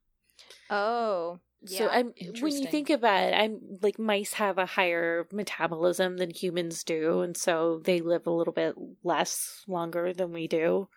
[0.70, 1.78] oh, yeah.
[1.78, 6.30] So I'm when you think about it, I'm like mice have a higher metabolism than
[6.30, 10.88] humans do, and so they live a little bit less longer than we do.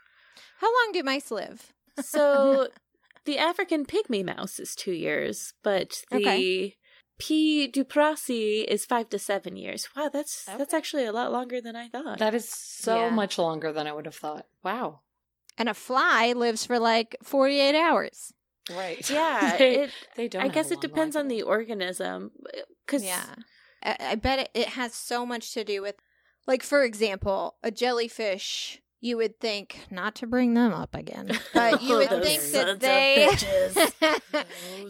[0.59, 1.73] How long do mice live?
[2.01, 2.67] So
[3.29, 6.75] the African pygmy mouse is two years, but the Okay.
[7.19, 7.67] P.
[7.67, 9.87] duprasi is five to seven years.
[9.95, 12.17] Wow, that's that's actually a lot longer than I thought.
[12.19, 13.09] That is so Yeah.
[13.11, 14.45] much longer than I would have thought.
[14.63, 15.01] Wow.
[15.57, 18.33] And a fly lives for like 48 hours.
[18.71, 19.07] Right.
[19.09, 20.41] yeah, they, it, they don't.
[20.41, 22.31] I have guess a it long depends life on at the organism.
[22.87, 23.35] Cause Yeah.
[23.83, 25.95] I, I bet it, it has so much to do with,
[26.47, 28.81] like, for example, a jellyfish.
[29.01, 32.79] You would think, not to bring them up again, but you would Those think that
[32.81, 33.29] they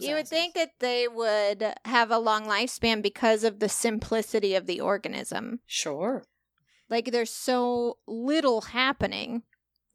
[0.00, 4.66] you would think that they would have a long lifespan because of the simplicity of
[4.66, 5.60] the organism.
[5.66, 6.24] Sure.
[6.88, 9.44] Like, there's so little happening.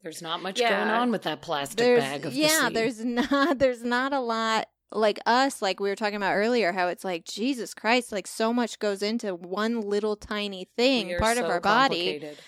[0.02, 0.70] There's not much Yeah.
[0.84, 2.74] going on with that plastic There's bag of the yeah, sea.
[2.74, 6.86] there's not there's not a lot like us like we were talking about earlier how
[6.86, 11.18] it's like Jesus Christ like so much goes into one little tiny thing We are
[11.18, 12.38] part of our body complicated.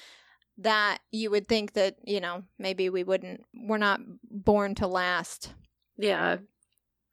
[0.59, 5.55] That you would think that you know maybe we wouldn't we're not born to last
[5.99, 6.39] Yeah.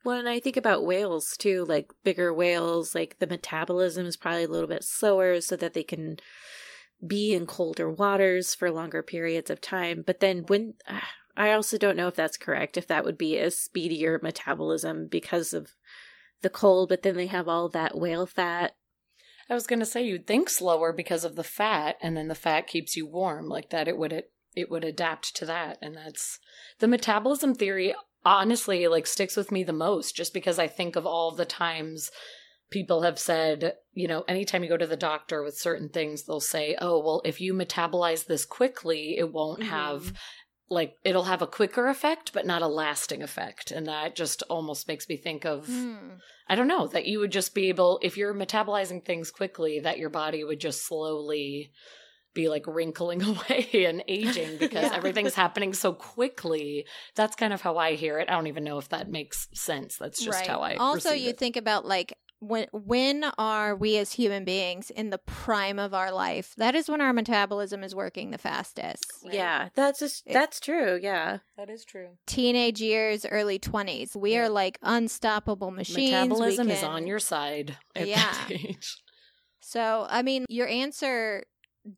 [0.04, 4.48] When I think about whales too, like bigger whales, like the metabolism is probably a
[4.48, 6.18] little bit slower so that they can
[7.06, 10.04] be in colder waters for longer periods of time.
[10.06, 10.76] But then when
[11.38, 15.54] I also don't know if that's correct, if that would be a speedier metabolism because
[15.54, 15.72] of
[16.44, 18.76] the cold, but then they have all that whale fat.
[19.50, 22.36] I was going to say you'd think slower because of the fat, and then the
[22.36, 23.88] fat keeps you warm like that.
[23.88, 26.40] It would it, it would adapt to that, and that's
[26.80, 27.94] the metabolism theory.
[28.24, 32.10] Honestly, like sticks with me the most, just because I think of all the times
[32.72, 36.40] people have said, you know, anytime you go to the doctor with certain things, they'll
[36.40, 39.68] say, "Oh, well, if you metabolize this quickly, it won't Mhm.
[39.68, 40.14] have."
[40.70, 44.88] Like it'll have a quicker effect, but not a lasting effect, and that just almost
[44.88, 46.16] makes me think of Hmm.
[46.48, 49.98] I don't know, that you would just be able, if you're metabolizing things quickly, that
[49.98, 51.72] your body would just slowly
[52.36, 54.96] be like wrinkling away and aging because Yeah.
[54.96, 56.86] everything's happening so quickly.
[57.16, 58.30] That's kind of how I hear it.
[58.30, 59.98] I don't even know if that makes sense.
[59.98, 61.38] That's just right how I also you it.
[61.40, 66.12] think about like when when are we as human beings in the prime of our
[66.12, 69.34] life that is when our metabolism is working the fastest Right.
[69.34, 71.00] Yeah, that's just, It- that's true.
[71.02, 71.40] Yeah.
[71.58, 72.10] that is true.
[72.28, 74.16] teenage years, early 20s.
[74.16, 74.44] We Yeah.
[74.44, 75.98] are like unstoppable machines.
[75.98, 78.32] We Metabolism is on your side at Yeah.
[78.32, 78.98] that age.
[79.62, 81.44] So, I mean, your answer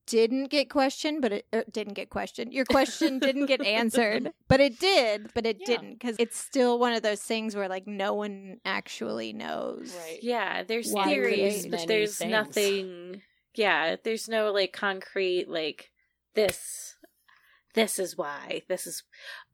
[0.06, 2.54] didn't get questioned, but it er, didn't get questioned.
[2.54, 5.66] Your question didn't get answered, but it did, but it Yeah.
[5.66, 9.96] didn't because it's still one of those things where like no one actually knows.
[9.98, 10.20] Right.
[10.22, 12.32] Yeah, there's Why theories, but there's things.
[12.32, 13.22] nothing.
[13.56, 15.92] Yeah, there's no like concrete like
[16.36, 16.96] this.
[17.74, 18.64] This is why.
[18.68, 19.04] This is,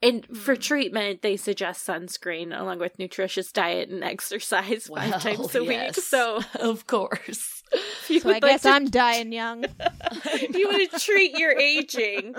[0.01, 0.61] and for Hmm.
[0.61, 5.95] treatment, they suggest sunscreen along with nutritious diet and exercise Well, five times a week.
[5.95, 7.62] So of course.
[7.73, 9.63] If you So I would like guess to, I'm dying young.
[10.53, 12.35] you want to treat your aging.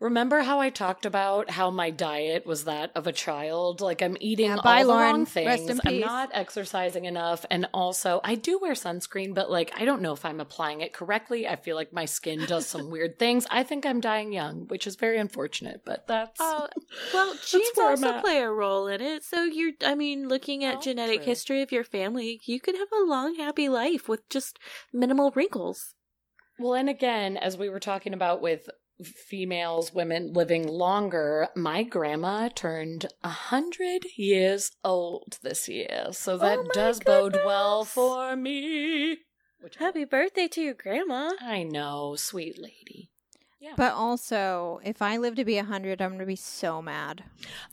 [0.00, 3.80] Remember how I talked about how my diet was that of a child?
[3.80, 5.10] Like I'm eating Yeah, all bye, the Lauren.
[5.12, 5.70] wrong Rest things.
[5.70, 10.02] in I'm not exercising enough, and also I do wear sunscreen, but like I don't
[10.02, 11.46] know if I'm applying it correctly.
[11.48, 13.46] I feel like my skin does some weird things.
[13.50, 15.82] I think I'm dying young, which is very unfortunate.
[15.84, 16.66] But that's Oh,
[17.12, 18.22] well, genes where I'm also at.
[18.22, 19.22] play a role in it.
[19.24, 21.26] So you're, I mean, looking at Oh, genetic true.
[21.26, 24.39] history of your family, you could have a long, happy life with just
[24.92, 25.94] minimal wrinkles.
[26.58, 28.68] Well, and again, as we were talking about with
[29.02, 36.58] females, women living longer, my grandma turned a hundred years old this year, so that
[36.58, 39.18] Oh does bode well for me.
[39.60, 41.30] Which Happy birthday to your grandma.
[41.40, 43.09] I know, sweet lady.
[43.60, 43.74] Yeah.
[43.76, 47.24] But also, if I live to be 100, I'm going to be so mad.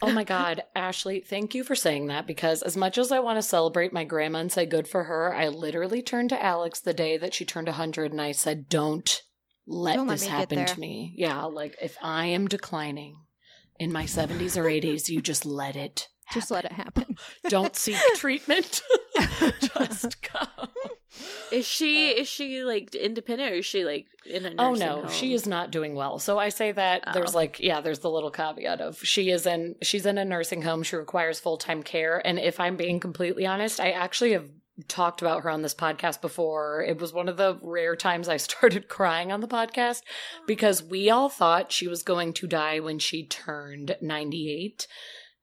[0.01, 3.37] Oh my God, Ashley, thank you for saying that because as much as I want
[3.37, 6.93] to celebrate my grandma and say good for her, I literally turned to Alex the
[6.93, 9.21] day that she turned 100 and I said, don't
[9.65, 11.13] let Don't this get happen to me.
[11.15, 13.17] Yeah, like if I am declining
[13.79, 16.09] in my 70s or 80s, you just let it.
[16.33, 17.15] Just let it happen.
[17.47, 18.81] Don't seek treatment.
[19.61, 20.67] just go.
[21.51, 25.01] Is she uh, is she like independent or is she like in a Oh no,
[25.01, 25.09] home?
[25.09, 26.19] she is not doing well.
[26.19, 27.13] So I say that oh.
[27.13, 27.37] there's Oh.
[27.37, 30.83] like yeah, there's the little caveat of she is in she's in a nursing home.
[30.83, 34.49] She requires full time care, and if I'm being completely honest, I actually have
[34.87, 36.83] talked about her on this podcast before.
[36.83, 40.01] It was one of the rare times I started crying on the podcast
[40.45, 44.85] because we all thought she was going to die when she turned 98.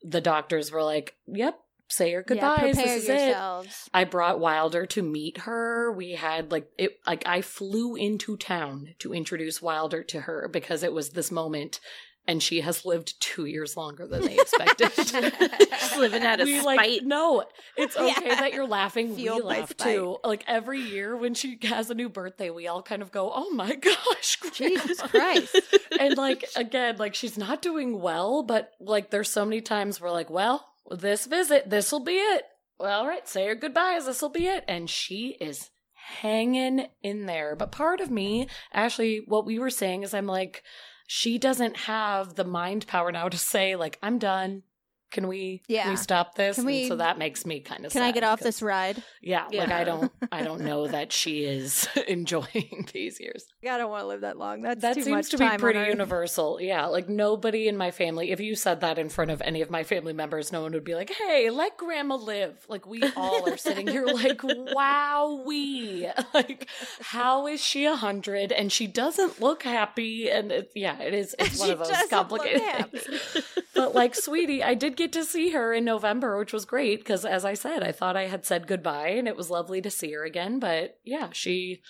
[0.05, 1.59] The doctors were like, "Yep,
[1.89, 2.59] say your goodbyes.
[2.59, 5.93] Yeah, prepare this is it." I brought Wilder to meet her.
[5.93, 10.83] We had like it like I flew into town to introduce Wilder to her because
[10.83, 11.81] it was this moment
[12.27, 14.91] and she has lived 2 years longer than they expected.
[14.97, 16.77] She's living out of we spite.
[16.79, 17.45] like no,
[17.77, 18.41] it's okay Yeah.
[18.41, 19.15] that you're laughing.
[19.15, 19.95] Fueled we by laugh spite.
[19.95, 20.17] too.
[20.25, 23.51] Like every year when she has a new birthday, we all kind of go, "Oh
[23.51, 23.75] my
[24.15, 25.55] gosh, Jesus Christ.
[26.01, 30.11] and like again, like she's not doing well, but like there's so many times we're
[30.11, 32.45] like, well, this visit, this will be it.
[32.79, 34.65] Well, all right, say your goodbyes, this will be it.
[34.69, 37.57] And she is hanging in there.
[37.57, 40.63] But part of me, Ashley, what we were saying is I'm like,
[41.07, 44.63] she doesn't have the mind power now to say, like, I'm done.
[45.11, 45.91] Can we can Yeah.
[45.91, 46.57] we stop this?
[46.57, 49.01] Can And so that makes me kind of Can I get off this ride?
[49.23, 53.45] Yeah, like I don't I don't know that she is enjoying these years.
[53.67, 54.63] I don't want to live that long.
[54.63, 56.61] That's That seems to be pretty universal.
[56.61, 59.71] Yeah, like nobody in my family, if you said that in front of any of
[59.71, 62.65] my family members, no one would be like, hey, let grandma live.
[62.69, 66.09] Like, we all are sitting here like, wow, we.
[66.33, 66.67] Like,
[67.01, 68.51] how is she a hundred?
[68.51, 70.29] And she doesn't look happy.
[70.29, 73.63] And it, yeah, it is, it's one of those complicated things.
[73.75, 77.25] But like, sweetie, I did get to see her in November, which was great because,
[77.25, 80.13] as I said, I thought I had said goodbye and it was lovely to see
[80.13, 80.59] her again.
[80.59, 81.83] But yeah, she.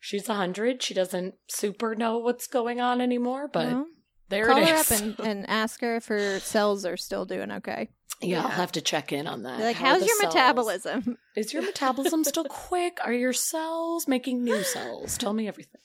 [0.00, 0.82] She's a hundred.
[0.82, 3.86] She doesn't super know what's going on anymore, but Well,
[4.28, 7.50] there call it her up and, and ask her if her cells are still doing
[7.50, 7.88] okay.
[8.20, 9.58] yeah, I'll have to check in on that.
[9.58, 10.34] Be like, How how's your cells?
[10.34, 11.18] metabolism?
[11.36, 12.98] Is your metabolism still quick?
[13.04, 15.18] Are your cells making new cells?
[15.18, 15.80] Tell me everything.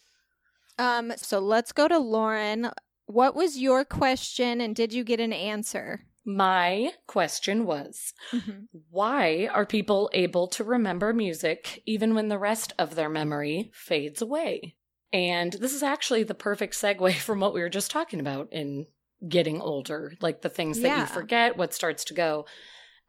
[0.77, 2.71] Um, so let's go to Lauren.
[3.05, 6.05] What was your question and did you get an answer?
[6.25, 8.65] My question was mm-hmm.
[8.89, 14.21] why are people able to remember music even when the rest of their memory fades
[14.21, 14.75] away?
[15.13, 18.85] And this is actually the perfect segue from what we were just talking about in
[19.27, 21.01] getting older, like the things that Yeah.
[21.01, 22.45] you forget, what starts to go.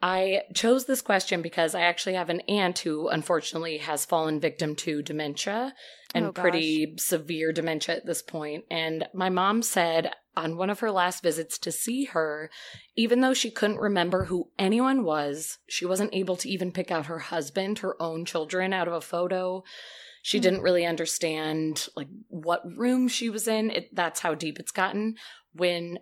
[0.04, 4.74] I chose this question because I actually have an aunt who unfortunately has fallen victim
[4.76, 5.74] to dementia
[6.12, 8.64] and Oh, pretty severe dementia at this point.
[8.68, 12.50] And my mom said on one of her last visits to see her,
[12.96, 17.06] even though she couldn't remember who anyone was, she wasn't able to even pick out
[17.06, 19.62] her husband, her own children out of a photo.
[20.22, 20.42] She Hmm.
[20.42, 23.70] didn't really understand like what room she was in.
[23.70, 25.16] It, that's how deep it's gotten.
[25.52, 25.98] When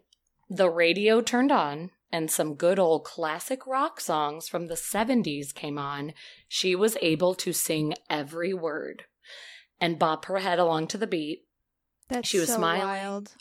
[0.48, 5.78] the radio turned on and some good old classic rock songs from the 70s came
[5.78, 6.12] on,
[6.48, 9.04] she was able to sing every word
[9.80, 11.46] and bop her head along to the beat.
[12.08, 12.82] That's She was so smiling.
[12.82, 13.32] wild.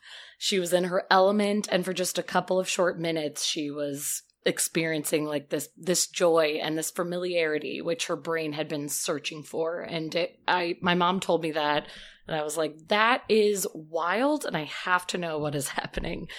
[0.41, 4.23] She was in her element and for just a couple of short minutes she was
[4.45, 9.81] experiencing like this this joy and this familiarity which her brain had been searching for
[9.81, 11.87] and it, I my mom told me that
[12.25, 16.29] and I was like that is wild and I have to know what is happening.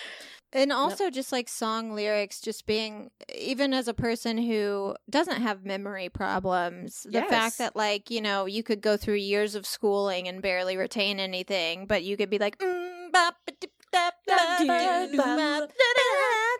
[0.52, 5.64] And also just like song lyrics, just being even as a person who doesn't have
[5.64, 7.28] memory problems, the Yes.
[7.28, 11.20] fact that like, you know, you could go through years of schooling and barely retain
[11.20, 14.36] anything, but you could be like mm, bop, dip, da, ba,
[14.66, 15.68] ba, do, bop, da, da,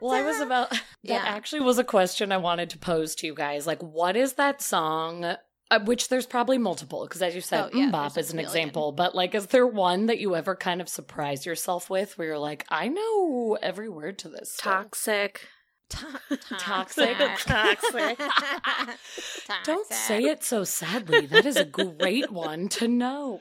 [0.03, 1.23] Well, I was about that Yeah.
[1.25, 3.67] actually was a question I wanted to pose to you guys.
[3.67, 5.25] Like, what is that song?
[5.73, 8.49] Uh, which there's probably multiple because, as you said, Oh, yeah, MMMBop is an million.
[8.49, 8.91] example.
[8.91, 12.39] But like, is there one that you ever kind of surprise yourself with, where you're
[12.39, 14.57] like, I know every word to this?
[14.59, 15.47] Toxic.
[15.91, 17.17] To- Toxic.
[17.39, 18.19] Toxic.
[19.65, 21.27] Don't say it so sadly.
[21.27, 23.41] That is a great one to know.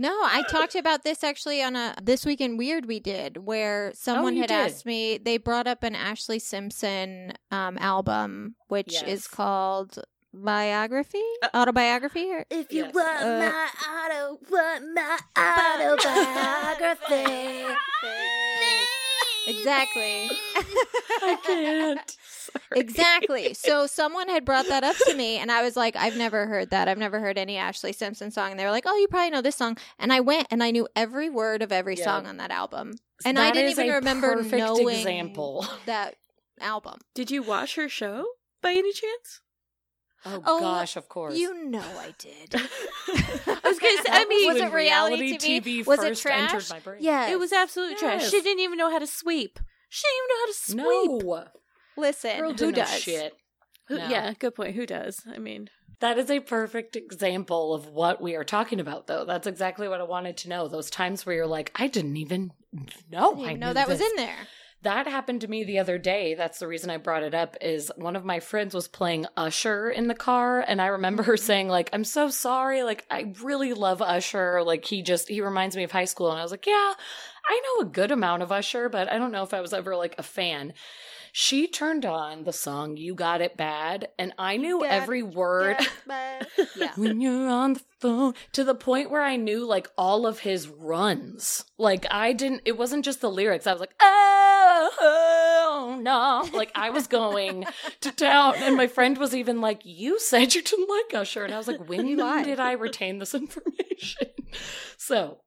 [0.00, 3.92] No, I talked about this actually on a This Week in Weird we did, where
[3.94, 4.54] someone Oh, had did.
[4.54, 9.02] asked me, they brought up an Ashlee Simpson um, album, which Yes.
[9.06, 9.98] is called
[10.32, 11.20] Biography?
[11.54, 12.30] Autobiography?
[12.30, 12.94] Or- If you Yes.
[12.94, 17.66] want Uh, my auto, want my autobiography.
[19.46, 20.30] Exactly.
[21.22, 22.16] I can't.
[22.28, 22.80] Sorry.
[22.80, 23.54] Exactly.
[23.54, 26.70] So someone had brought that up to me, and I was like, I've never heard
[26.70, 26.88] that.
[26.88, 28.50] I've never heard any Ashlee Simpson song.
[28.52, 29.76] And they were like, Oh, you probably know this song.
[29.98, 32.04] And I went and I knew every word of every Yeah.
[32.04, 32.94] song on that album.
[33.24, 35.66] And I didn't is even a remember perfect knowing example.
[35.86, 36.16] that
[36.60, 36.98] album.
[37.14, 38.24] Did you watch her show
[38.62, 39.40] by any chance?
[40.24, 41.36] Oh, Oh, gosh, of course.
[41.38, 42.54] You know I did.
[43.88, 44.06] I was.
[44.10, 45.80] I mean, was it reality, reality TV?
[45.82, 46.52] TV Was it first trash?
[46.52, 46.98] entered my brain.
[47.02, 47.30] Yeah.
[47.30, 48.30] it was absolute trash.
[48.30, 49.58] She didn't even know how to sweep.
[49.88, 51.24] She didn't even know how to sweep.
[51.24, 52.02] No.
[52.02, 53.00] Listen, Girl who does?
[53.02, 53.34] shit.
[53.88, 54.08] Who- No.
[54.08, 54.74] Yeah, good point.
[54.76, 55.22] Who does?
[55.32, 55.68] I mean,
[56.00, 59.24] That is a perfect example of what we are talking about, though.
[59.24, 60.68] That's exactly what I wanted to know.
[60.68, 62.52] Those times where you're like, I didn't even
[63.10, 63.32] know.
[63.32, 64.36] I didn't I even know knew that was in there.
[64.82, 66.34] That happened to me the other day.
[66.34, 69.90] That's the reason I brought it up is one of my friends was playing Usher
[69.90, 71.44] in the car and I remember her mm-hmm.
[71.44, 72.82] saying like, "I'm so sorry.
[72.82, 74.62] Like I really love Usher.
[74.62, 76.94] Like he just he reminds me of high school." And I was like, "Yeah,
[77.48, 79.96] I know a good amount of Usher, but I don't know if I was ever
[79.96, 80.72] like a fan."
[81.32, 85.76] She turned on the song You Got It Bad and I knew every word
[86.08, 86.92] yeah.
[86.96, 90.68] when you're on the phone to the point where I knew like all of his
[90.68, 91.64] runs.
[91.78, 93.66] Like I didn't it wasn't just the lyrics.
[93.66, 96.48] I was like, oh, oh no.
[96.56, 97.64] Like I was going
[98.00, 101.44] to town and my friend was even like, You said you didn't like Usher.
[101.44, 104.28] And I was like, When You did I retain this information?
[104.96, 105.38] so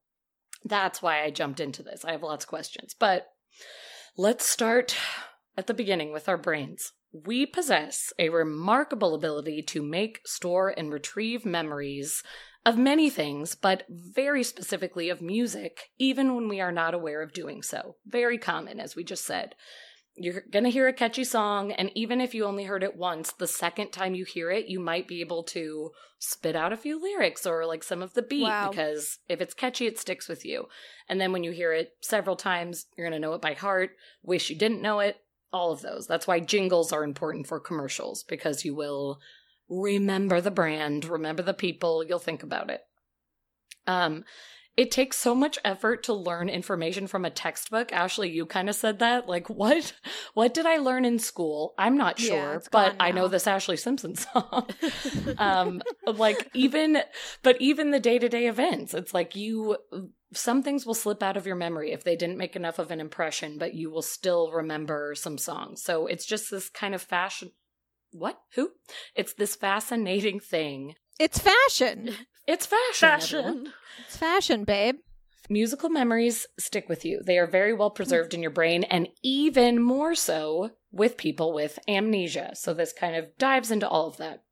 [0.66, 2.06] that's why I jumped into this.
[2.06, 2.96] I have lots of questions.
[2.98, 3.28] But
[4.16, 4.96] let's start
[5.58, 6.92] at the beginning with our brains.
[7.12, 12.24] We possess a remarkable ability to make, store, and retrieve memories
[12.66, 17.34] of many things, but very specifically of music, even when we are not aware of
[17.34, 17.98] doing so.
[18.06, 19.54] Very common, as we just said.
[20.16, 23.32] You're going to hear a catchy song, and even if you only heard it once,
[23.34, 25.90] the second time you hear it, you might be able to
[26.20, 28.70] spit out a few lyrics or like some of the beat Wow.
[28.70, 30.68] because if it's catchy, it sticks with you.
[31.10, 33.92] And then when you hear it several times, you're going to know it by heart.
[34.22, 35.18] Wish you didn't know it.
[35.54, 36.08] All of those.
[36.08, 39.20] That's why jingles are important for commercials because you will
[39.70, 42.82] remember the brand, remember the people, you'll think about it.
[43.88, 44.24] Um,
[44.76, 47.94] it takes so much effort to learn information from a textbook.
[47.94, 49.30] Ashley, you kind of said that.
[49.30, 49.94] Like, what?
[50.34, 51.76] What did I learn in school?
[51.78, 54.68] I'm not sure, it's but I know this Ashlee Simpson song.
[55.38, 57.00] um, like even,
[57.44, 59.78] but even the day to day events, it's like you.
[60.34, 63.00] Some things will slip out of your memory if they didn't make enough of an
[63.00, 65.84] impression, but you will still remember some songs.
[65.84, 67.52] So it's just this kind of fashion.
[68.12, 68.40] What?
[68.56, 68.72] Who?
[69.16, 70.96] It's this fascinating thing.
[71.20, 72.12] It's fashion.
[72.48, 73.40] It's fashion.
[73.40, 73.66] everyone.
[73.66, 73.74] fashion.
[74.06, 74.96] It's fashion, babe.
[75.50, 77.22] Musical memories stick with you.
[77.24, 81.80] They are very well preserved in your brain, and even more so with people with
[81.88, 82.52] amnesia.
[82.56, 84.44] So, this kind of dives into all of that.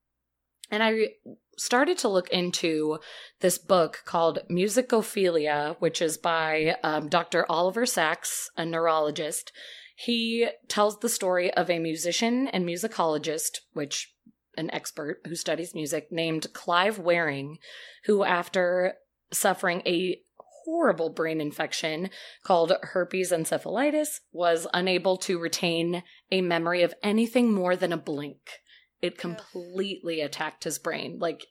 [0.71, 1.09] And I
[1.57, 2.97] started to look into
[3.41, 7.45] this book called Musicophilia, which is by um, Dr.
[7.49, 9.51] Oliver Sacks, a neurologist.
[9.95, 14.15] He tells the story of a musician and musicologist, which
[14.57, 17.57] an expert who studies music, named Clive Wearing,
[18.05, 18.95] who, after
[19.31, 20.21] suffering a
[20.65, 22.09] horrible brain infection
[22.43, 28.61] called herpes encephalitis, was unable to retain a memory of anything more than a blink.
[29.01, 31.17] It completely attacked his brain.
[31.19, 31.45] Like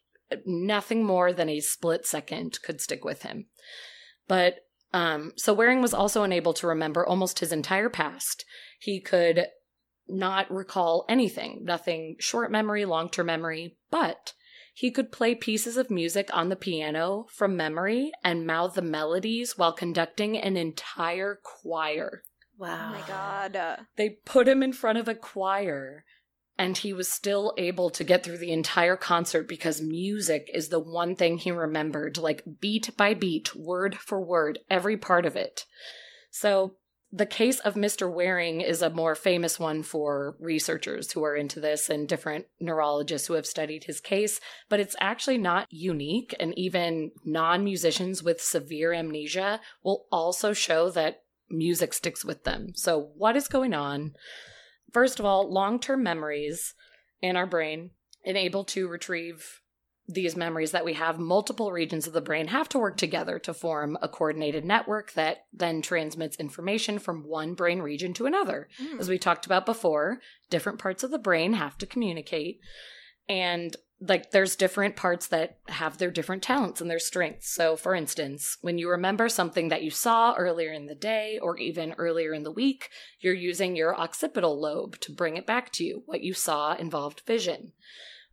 [0.46, 3.46] nothing more than a split second could stick with him.
[4.28, 4.56] But
[4.92, 8.44] um, so Wearing was also unable to remember almost his entire past.
[8.78, 9.46] He could
[10.08, 14.32] not recall anything, nothing short memory, long term memory, but
[14.74, 19.58] he could play pieces of music on the piano from memory and mouth the melodies
[19.58, 22.22] while conducting an entire choir.
[22.58, 22.88] Wow.
[22.88, 23.86] Oh my god.
[23.96, 26.04] They put him in front of a choir
[26.60, 30.78] and he was still able to get through the entire concert because music is the
[30.78, 35.64] one thing he remembered, like beat by beat, word for word, every part of it.
[36.30, 36.74] So
[37.10, 38.12] the case of Mr.
[38.12, 43.26] Wearing is a more famous one for researchers who are into this and different neurologists
[43.26, 44.38] who have studied his case,
[44.68, 46.34] but it's actually not unique.
[46.38, 52.74] And even non musicians with severe amnesia will also show that music sticks with them.
[52.74, 54.12] So, what is going on?
[54.92, 56.74] First of all, long term memories
[57.22, 57.90] in our brain
[58.24, 59.60] enable to retrieve
[60.12, 63.54] these memories that we have multiple regions of the brain have to work together to
[63.54, 68.68] form a coordinated network that then transmits information from one brain region to another.
[68.78, 68.98] Hmm.
[68.98, 72.58] As we talked about before, different parts of the brain have to communicate.
[73.28, 77.50] And like there's different parts that have their different talents and their strengths.
[77.50, 81.58] So for instance, when you remember something that you saw earlier in the day or
[81.58, 82.88] even earlier in the week,
[83.18, 86.02] you're using your occipital lobe to bring it back to you.
[86.06, 87.72] What you saw involved vision.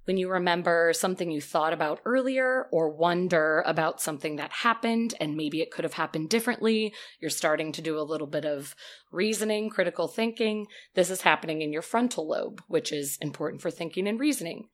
[0.07, 5.35] when you remember something you thought about earlier or wonder about something that happened and
[5.35, 8.73] maybe it could have happened differently, you're starting to do a little bit of
[9.11, 10.65] reasoning, critical thinking.
[10.93, 14.69] This is happening in your frontal lobe, which is important for thinking and reasoning.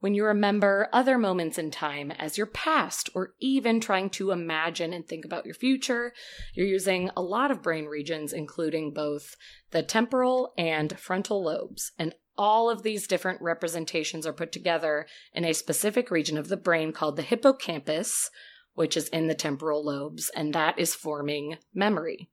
[0.00, 4.92] When you remember other moments in time as your past, or even trying to imagine
[4.92, 6.12] and think about your future,
[6.54, 9.36] you're using a lot of brain regions, including both
[9.70, 11.92] the temporal and frontal lobes.
[11.98, 16.56] And all of these different representations are put together in a specific region of the
[16.56, 18.30] brain called the hippocampus,
[18.74, 22.28] which is in the temporal lobes, and that is forming memory.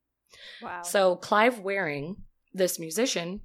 [0.61, 0.81] Wow.
[0.81, 2.17] So, Clive Wearing,
[2.53, 3.41] this musician,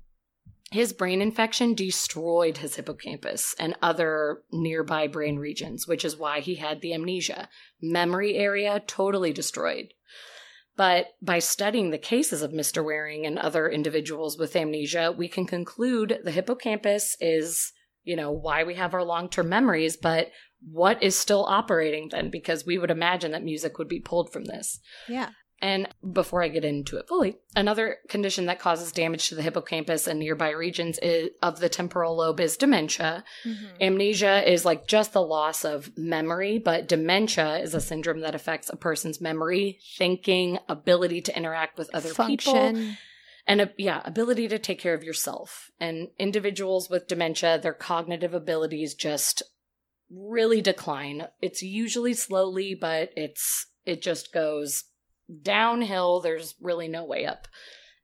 [0.71, 6.57] his brain infection destroyed his hippocampus and other nearby brain regions, which is why he
[6.57, 7.49] had the amnesia.
[7.81, 9.95] Memory area totally destroyed.
[10.77, 12.85] But by studying the cases of Mr.
[12.85, 17.73] Wearing and other individuals with amnesia, we can conclude the hippocampus is,
[18.05, 20.29] you know, why we have our long term memories, but
[20.71, 22.31] what is still operating then?
[22.31, 24.79] Because we would imagine that music would be pulled from this.
[25.09, 25.31] yeah.
[25.61, 30.07] And before I get into it fully, another condition that causes damage to the hippocampus
[30.07, 33.25] and nearby regions is, of the temporal lobe is dementia.
[33.45, 33.81] Mhm.
[33.81, 38.71] Amnesia is like just the loss of memory, but dementia is a syndrome that affects
[38.71, 42.55] a person's memory, thinking, ability to interact with other people,
[43.47, 45.73] and a, yeah, ability to take care of yourself.
[45.81, 49.43] And individuals with dementia, their cognitive abilities just
[50.09, 51.29] really decline.
[51.41, 54.85] It's usually slowly, but it's it just goes
[55.43, 56.21] downhill.
[56.21, 57.49] There's really no way up.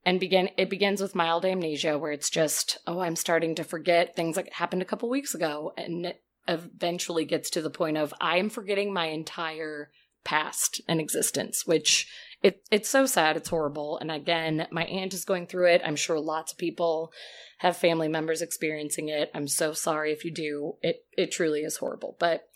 [0.07, 4.15] And begin it begins with mild amnesia where it's just, oh, I'm starting to forget
[4.15, 6.15] things that happened a couple weeks ago and
[6.47, 9.91] eventually gets to the point of I am forgetting my entire
[10.25, 12.07] past and existence, which
[12.43, 13.99] it it's so sad, it's horrible.
[13.99, 15.83] And again, my aunt is going through it.
[15.85, 17.13] I'm sure lots of people
[17.59, 19.31] have family members experiencing it.
[19.35, 20.75] I'm so sorry if you do.
[20.83, 22.17] It it truly is horrible.
[22.19, 22.47] But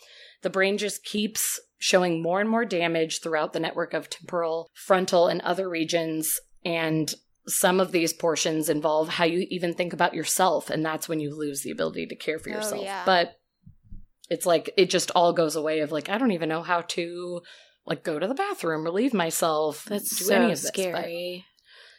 [0.43, 5.29] the brain just keeps showing more and more damage throughout the network of temporal, frontal,
[5.29, 6.41] and other regions.
[6.65, 7.13] And
[7.47, 10.71] some of these portions involve how you even think about yourself.
[10.71, 12.83] And that's when you lose the ability to care for Oh, yourself.
[12.83, 13.05] yeah.
[13.07, 13.39] But
[14.29, 17.41] it's like, it just all goes away of like, I don't even know how to
[17.87, 20.71] like go to the bathroom, relieve myself, That's do so any of this.
[20.71, 21.45] But- scary.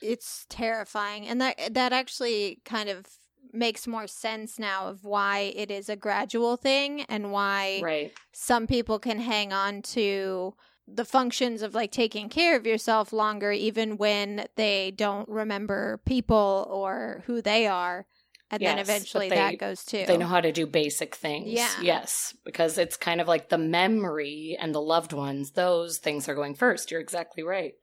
[0.02, 3.06] it's terrifying and that that actually kind of
[3.52, 8.14] makes more sense now of why it is a gradual thing and why right.
[8.32, 10.54] some people can hang on to
[10.88, 16.68] the functions of like taking care of yourself longer even when they don't remember people
[16.70, 18.06] or who they are
[18.52, 21.16] and then Yes, but eventually they- that goes too They know how to do basic
[21.16, 21.50] things.
[21.50, 21.70] Yeah.
[21.82, 22.36] Yes.
[22.44, 26.56] Because it's kind of like the memory and the loved ones, those things are going
[26.56, 26.90] first.
[26.90, 27.76] You're exactly right.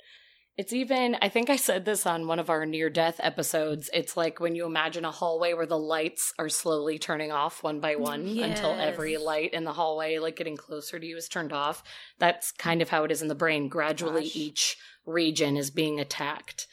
[0.59, 3.91] It's even, I think I said this on one of our near death episodes.
[3.93, 7.79] It's like when you imagine a hallway where the lights are slowly turning off one
[7.79, 11.29] by one mm, until every light in the hallway, like getting closer to you, is
[11.29, 11.83] turned off.
[12.19, 13.69] That's kind of how it is in the brain.
[13.69, 14.37] Gradually, Gosh.
[14.37, 16.67] each region is being attacked.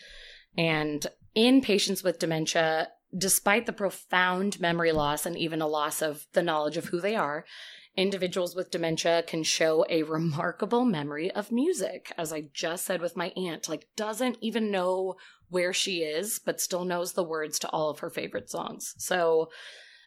[0.58, 1.06] And
[1.36, 6.42] in patients with dementia, despite the profound memory loss and even a loss of the
[6.42, 7.44] knowledge of who they are,
[7.96, 12.12] individuals with dementia can show a remarkable memory of music.
[12.18, 15.16] As I just said with my aunt, like doesn't even know
[15.50, 18.96] where she is, but still knows the words to all of her favorite songs.
[18.98, 19.50] So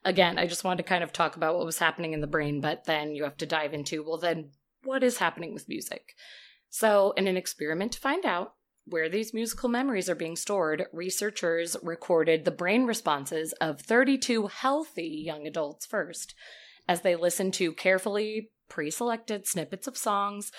[0.04, 2.60] again, I just wanted to kind of talk about what was happening in the brain,
[2.60, 4.50] but then you have to dive into, well, then
[4.82, 6.14] what is happening with music?
[6.68, 11.76] So, in an experiment to find out where these musical memories are being stored, researchers
[11.82, 16.34] recorded the brain responses of 32 healthy young adults first
[16.88, 20.52] as they listened to carefully pre selected snippets of songs.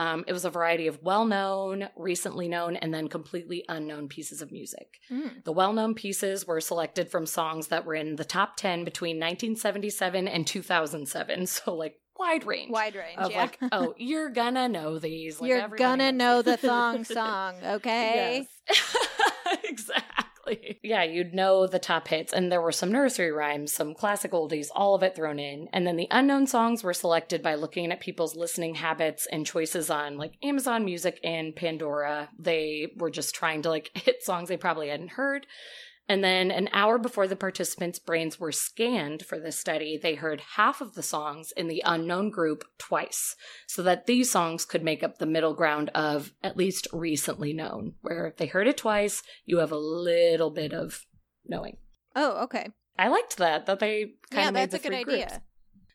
[0.00, 4.40] Um, it was a variety of well known, recently known, and then completely unknown pieces
[4.40, 5.00] of music.
[5.10, 5.42] Mm.
[5.42, 9.16] The well known pieces were selected from songs that were in the top 10 between
[9.16, 11.46] 1977 and 2007.
[11.58, 12.70] So, like, wide range.
[12.70, 15.40] wide range Of yeah like, oh, you're gonna know these.
[15.40, 19.90] Like, you're gonna knows know the thong song okay Yes.
[20.48, 20.78] exactly.
[20.88, 24.68] Yeah, you'd know the top hits, and there were some nursery rhymes, some classic oldies,
[24.74, 25.68] all of it thrown in.
[25.72, 29.90] And then the unknown songs were selected by looking at people's listening habits and choices
[29.90, 32.30] on like Amazon Music and Pandora.
[32.38, 35.46] They were just trying to like hit songs they probably hadn't heard.
[36.08, 40.40] And then an hour before the participants' brains were scanned for this study, they heard
[40.56, 43.36] half of the songs in the unknown group twice,
[43.66, 47.94] so that these songs could make up the middle ground of at least recently known,
[48.00, 51.04] where if they heard it twice, you have a little bit of
[51.46, 51.76] knowing.
[52.16, 55.08] oh okay I liked that, that they kind yeah of made that's the a good
[55.08, 55.38] idea groups.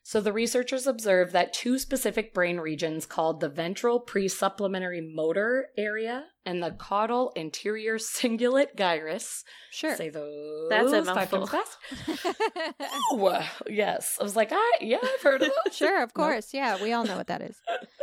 [0.06, 6.26] So the researchers observed that two specific brain regions called the ventral presupplementary motor area
[6.44, 9.44] and the caudal anterior cingulate gyrus.
[9.70, 9.96] Sure.
[9.96, 10.68] Say those.
[10.68, 11.46] That's a mouthful.
[11.46, 11.78] fast.
[13.12, 14.18] Oh, yes.
[14.20, 15.74] I was like, I yeah, I've heard of those.
[15.74, 16.52] sure, of course.
[16.52, 17.56] Yeah, we all know what that is.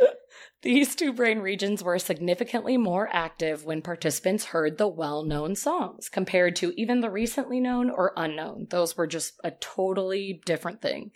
[0.62, 6.08] These two brain regions were significantly more active when participants heard the well known songs
[6.08, 8.66] compared to even the recently known or unknown.
[8.70, 11.12] Those were just a totally different thing.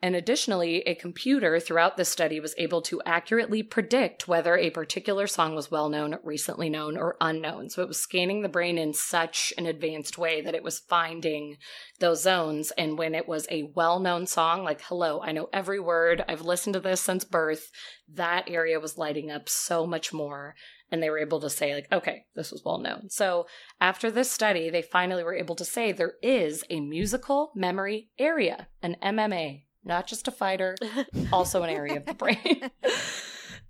[0.00, 5.26] And additionally, a computer throughout this study was able to accurately predict whether a particular
[5.26, 7.68] song was well known, recently known, or unknown.
[7.68, 11.56] So it was scanning the brain in such an advanced way that it was finding
[11.98, 12.70] those zones.
[12.78, 16.42] And when it was a well known song, like, hello, I know every word, I've
[16.42, 17.72] listened to this since birth,
[18.14, 20.54] that area was lighting up so much more.
[20.92, 23.10] And they were able to say, like, okay, this was well known.
[23.10, 23.46] So
[23.80, 28.68] after this study, they finally were able to say there is a musical memory area,
[28.80, 30.76] an MMA, not just a fighter,
[31.32, 32.70] also an area of the brain.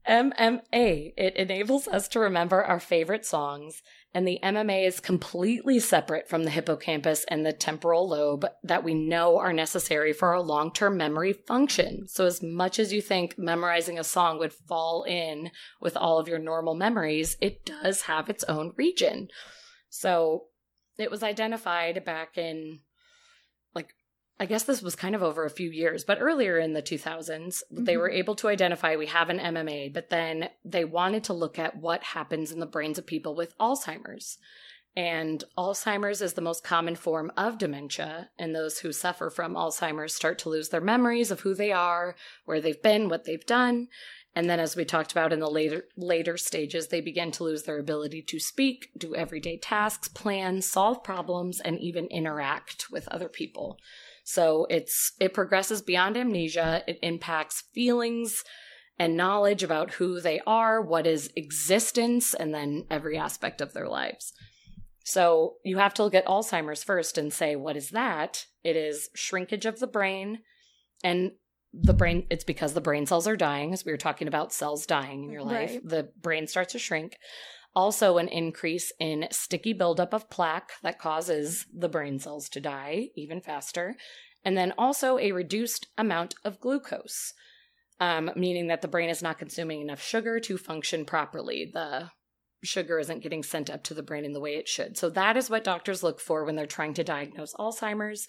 [0.08, 3.82] MMA, it enables us to remember our favorite songs,
[4.14, 8.94] and the MMA is completely separate from the hippocampus and the temporal lobe that we
[8.94, 12.08] know are necessary for our long term memory function.
[12.08, 15.50] So, as much as you think memorizing a song would fall in
[15.80, 19.28] with all of your normal memories, it does have its own region.
[19.90, 20.44] So,
[20.96, 22.80] it was identified back in
[24.40, 27.62] I guess this was kind of over a few years, but earlier in the 2000s,
[27.70, 28.00] they mm-hmm.
[28.00, 31.76] were able to identify we have an MMA, but then they wanted to look at
[31.76, 34.38] what happens in the brains of people with Alzheimer's.
[34.96, 40.14] And Alzheimer's is the most common form of dementia, and those who suffer from Alzheimer's
[40.14, 42.14] start to lose their memories of who they are,
[42.44, 43.88] where they've been, what they've done.
[44.34, 47.64] And then as we talked about in the later later stages, they begin to lose
[47.64, 53.28] their ability to speak, do everyday tasks, plan, solve problems, and even interact with other
[53.28, 53.78] people.
[54.28, 56.84] So it's it progresses beyond amnesia.
[56.86, 58.44] It impacts feelings
[58.98, 63.88] and knowledge about who they are, what is existence, and then every aspect of their
[63.88, 64.34] lives.
[65.02, 68.44] So you have to look at Alzheimer's first and say, what is that?
[68.62, 70.40] It is shrinkage of the brain
[71.02, 71.30] and
[71.72, 74.84] the brain it's because the brain cells are dying as we were talking about cells
[74.84, 75.88] dying in your life Right.
[75.88, 77.16] the brain starts to shrink
[77.74, 83.08] also an increase in sticky buildup of plaque that causes the brain cells to die
[83.16, 83.96] even faster.
[84.44, 87.32] And then also a reduced amount of glucose
[88.00, 91.70] um, meaning that the brain is not consuming enough sugar to function properly.
[91.72, 92.10] The
[92.62, 94.96] sugar isn't getting sent up to the brain in the way it should.
[94.96, 98.26] So that is what doctors look for when they're trying to diagnose alzheimer's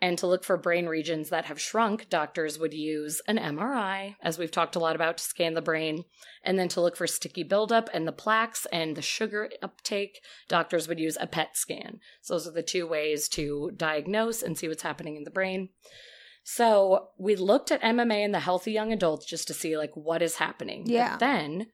[0.00, 4.38] and to look for brain regions that have shrunk, doctors would use an MRI, as
[4.38, 6.04] we've talked a lot about, to scan the brain.
[6.44, 10.86] And then to look for sticky buildup and the plaques and the sugar uptake, doctors
[10.86, 11.98] would use a PET scan.
[12.22, 15.70] So those are the two ways to diagnose and see what's happening in the brain.
[16.44, 20.22] So we looked at MMA in the healthy young adults just to see like what
[20.22, 20.84] is happening.
[20.84, 21.16] But Yeah.
[21.18, 21.66] then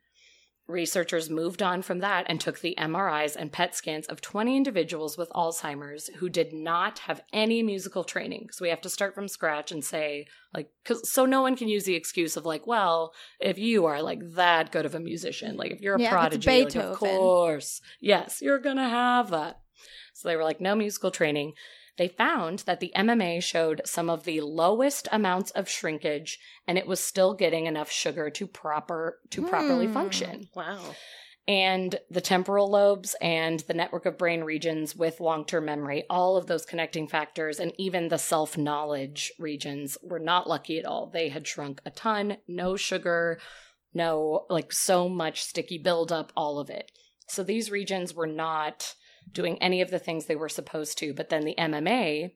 [0.66, 5.18] researchers moved on from that and took the MRIs and PET scans of 20 individuals
[5.18, 8.48] with Alzheimer's who did not have any musical training.
[8.50, 11.68] So we have to start from scratch and say, like, cause, so no one can
[11.68, 15.56] use the excuse of, like, well, if you are like that good of a musician,
[15.56, 19.60] like if you're a Yeah, prodigy, like, of course, yes, you're gonna have that.
[20.14, 21.52] So they were like, no musical training.
[21.96, 26.86] They found that the MMA showed some of the lowest amounts of shrinkage and it
[26.86, 29.92] was still getting enough sugar to proper to properly Hmm.
[29.92, 30.48] function.
[30.54, 30.94] Wow.
[31.46, 36.46] And the temporal lobes and the network of brain regions with long-term memory, all of
[36.46, 41.06] those connecting factors and even the self-knowledge regions were not lucky at all.
[41.06, 43.38] They had shrunk a ton, no sugar,
[43.92, 46.90] no like so much sticky buildup, all of it.
[47.28, 48.94] So these regions were not
[49.30, 51.14] doing any of the things they were supposed to.
[51.14, 52.32] But then the MMA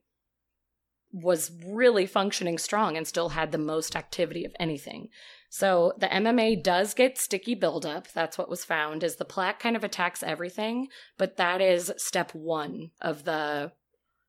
[1.13, 5.09] was really functioning strong and still had the most activity of anything.
[5.49, 8.13] So the MMA does get sticky buildup.
[8.13, 12.35] That's what was found is the plaque kind of attacks everything, but that is step
[12.35, 13.73] one of the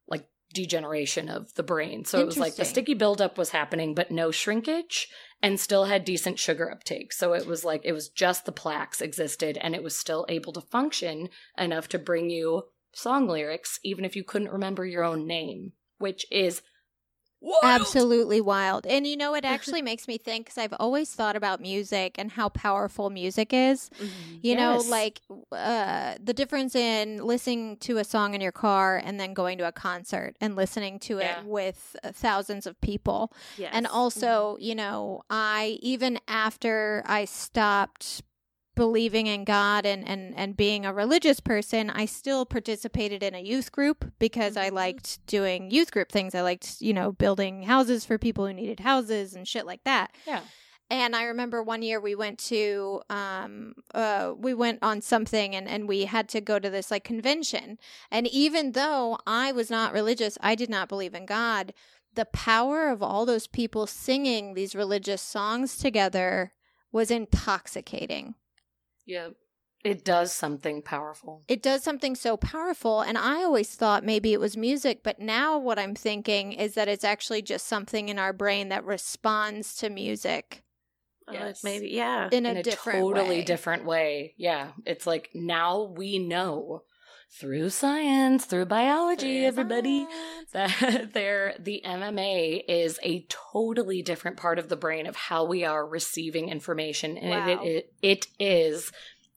[0.08, 2.06] like degeneration of the brain.
[2.06, 5.10] So it was like the sticky buildup was happening, but no shrinkage
[5.42, 7.14] and still had decent sugar uptake.
[7.14, 10.54] So it was like it was just the plaques existed and it was still able
[10.54, 12.64] to function enough to bring you
[12.94, 16.62] song lyrics, even if you couldn't remember your own name, which is
[17.42, 17.64] wild.
[17.64, 18.86] Absolutely wild.
[18.86, 22.32] And you know, it actually makes me think because I've always thought about music and
[22.32, 23.90] how powerful music is.
[24.42, 25.22] You know, like
[25.52, 29.68] uh, the difference in listening to a song in your car and then going to
[29.68, 33.34] a concert and listening to it with uh, thousands of people.
[33.58, 33.72] Yes.
[33.74, 38.24] And also, you know, I even after I stopped
[38.80, 43.42] believing in God and, and, and being a religious person, I still participated in a
[43.42, 46.34] youth group because I liked doing youth group things.
[46.34, 50.16] I liked, you know, building houses for people who needed houses and shit like that.
[50.26, 50.40] Yeah.
[50.90, 55.68] And I remember one year we went to um uh we went on something and
[55.68, 57.78] and we had to go to this like convention.
[58.10, 61.74] And even though I was not religious, I did not believe in God.
[62.16, 66.54] The power of all those people singing these religious songs together
[66.94, 68.36] was intoxicating.
[69.10, 69.30] Yeah.
[69.84, 71.44] It does something powerful.
[71.48, 75.58] It does something so powerful and I always thought maybe it was music, but now
[75.58, 79.90] what I'm thinking is that it's actually just something in our brain that responds to
[79.90, 80.64] music
[81.28, 81.64] Uh, Yes.
[81.64, 82.28] maybe, yeah.
[82.32, 83.44] in a, in a different totally way.
[83.44, 84.34] different way.
[84.38, 84.72] Yeah.
[84.86, 86.84] It's like now we know
[87.32, 90.08] through science, through biology, everybody,
[90.52, 95.64] that there the MMA is a totally different part of the brain of how we
[95.64, 97.18] are receiving information.
[97.18, 97.64] And Wow.
[97.64, 98.92] it, it it is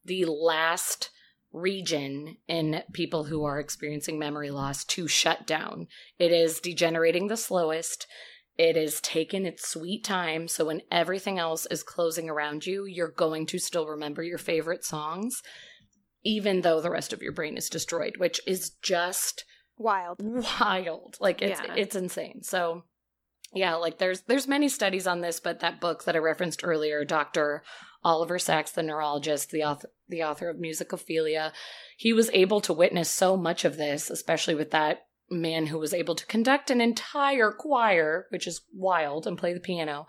[0.05, 1.11] the last
[1.53, 5.86] region in people who are experiencing memory loss to shut down.
[6.18, 8.07] It is degenerating the slowest.
[8.57, 10.49] It is taking its sweet time.
[10.49, 14.84] So when everything else is closing around you, you're going to still remember your favorite
[14.84, 15.43] songs,
[16.25, 19.45] even though the rest of your brain is destroyed, which is just
[19.79, 20.18] Wild.
[20.61, 21.16] wild.
[21.20, 21.75] Like it's Yeah.
[21.75, 22.43] it's insane.
[22.43, 22.85] So
[23.55, 27.05] yeah, like there's there's many studies on this, but that book that I referenced earlier,
[27.05, 27.62] Dr.
[28.05, 31.53] Oliver Sacks, the neurologist, the author the author of Musicophilia,
[31.97, 35.95] he was able to witness so much of this, especially with that man who was
[35.95, 40.07] able to conduct an entire choir, which is wild, and play the piano.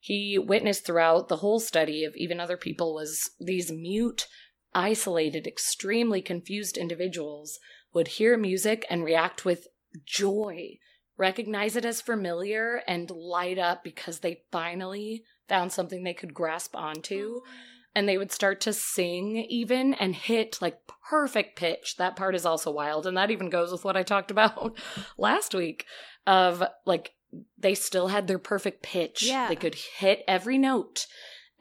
[0.00, 4.26] He witnessed throughout the whole study of even other people was these mute,
[4.74, 7.58] isolated, extremely confused individuals
[7.92, 9.68] would hear music and react with
[10.04, 10.78] joy,
[11.16, 16.74] recognize it as familiar, and light up because they finally found something they could grasp
[16.74, 17.40] onto.
[17.40, 17.48] Oh.
[17.94, 20.78] And they would start to sing even and hit like
[21.10, 21.96] perfect pitch.
[21.98, 23.06] That part is also wild.
[23.06, 24.78] And that even goes with what I talked about
[25.18, 25.84] last week
[26.26, 27.12] of like
[27.58, 29.22] they still had their perfect pitch.
[29.22, 29.48] Yeah.
[29.48, 31.06] They could hit every note.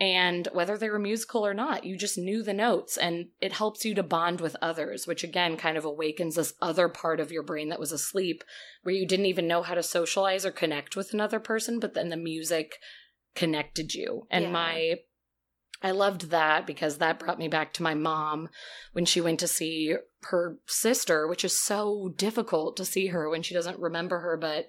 [0.02, 3.86] And whether they were musical or not, you just knew the notes and it helps
[3.86, 7.44] you to bond with others, which again kind of awakens this other part of your
[7.44, 8.44] brain that was asleep
[8.82, 12.10] where you didn't even know how to socialize or connect with another person, but then
[12.10, 12.80] the music
[13.36, 14.26] connected you.
[14.32, 14.52] And Yeah.
[14.52, 14.96] my
[15.84, 18.50] I loved that because that brought me back to my mom
[18.94, 23.44] when she went to see her sister, which is so difficult to see her when
[23.44, 24.36] she doesn't remember her.
[24.38, 24.66] But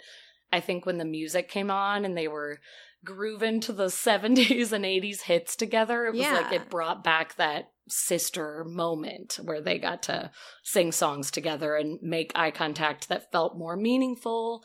[0.53, 2.61] I think when the music came on and they were
[3.05, 7.71] grooving to the 70s and 80s hits together, it was like it brought back that
[7.89, 10.31] sister moment where they got to
[10.63, 14.65] sing songs together and make eye contact that felt more meaningful.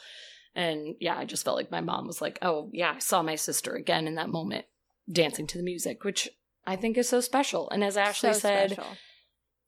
[0.56, 3.36] And yeah, I just felt like my mom was like, oh, yeah, I saw my
[3.36, 4.66] sister again in that moment
[5.12, 6.30] dancing to the music, which
[6.66, 7.70] I think is so special.
[7.70, 8.92] And as Ashley So said, special.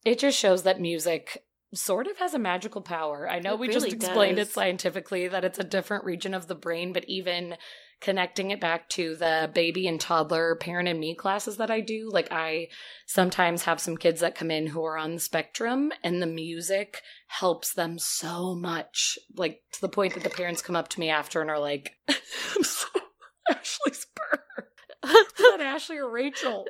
[0.05, 1.43] it just shows that music
[1.73, 3.29] sort of has a magical power.
[3.29, 4.47] I know It we really just explained does.
[4.49, 7.55] it scientifically that it's a different region of the brain, but even
[8.01, 12.09] connecting it back to the baby and toddler parent and me classes that I do,
[12.11, 12.67] like I
[13.05, 17.01] sometimes have some kids that come in who are on the spectrum and the music
[17.27, 19.19] helps them so much.
[19.35, 21.93] Like to the point that the parents come up to me after and are like,
[22.55, 22.87] I'm so
[23.49, 24.67] Ashley's burp.
[25.05, 26.67] Is that Ashley or Rachel?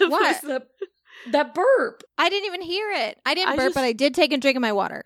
[0.00, 0.42] What?
[0.42, 0.66] that,
[1.32, 2.02] that burp.
[2.18, 3.18] I didn't even hear it.
[3.26, 5.04] I didn't I burp, just- but I did take a drink of my water.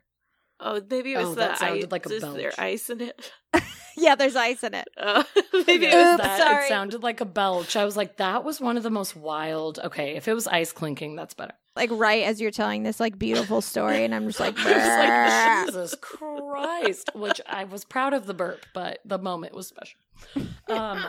[0.59, 1.93] Oh, maybe it was Oh, the that sounded ice.
[1.93, 3.33] like a is there ice in it?
[3.99, 4.87] Yeah, there's ice in it.
[4.99, 5.25] Oh,
[5.67, 6.39] maybe it was Oops, that.
[6.39, 6.65] sorry.
[6.67, 7.77] It sounded like a belch.
[7.77, 9.79] I was like, that was one of the most wild.
[9.83, 11.55] Okay, if it was ice clinking, that's better.
[11.77, 15.67] Like right as you're telling this like beautiful story, and I'm just like, I was
[15.67, 17.11] like, Jesus Christ.
[17.15, 19.99] Which I was proud of the burp, but the moment was special.
[20.69, 21.03] Um,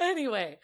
[0.00, 0.58] anyway,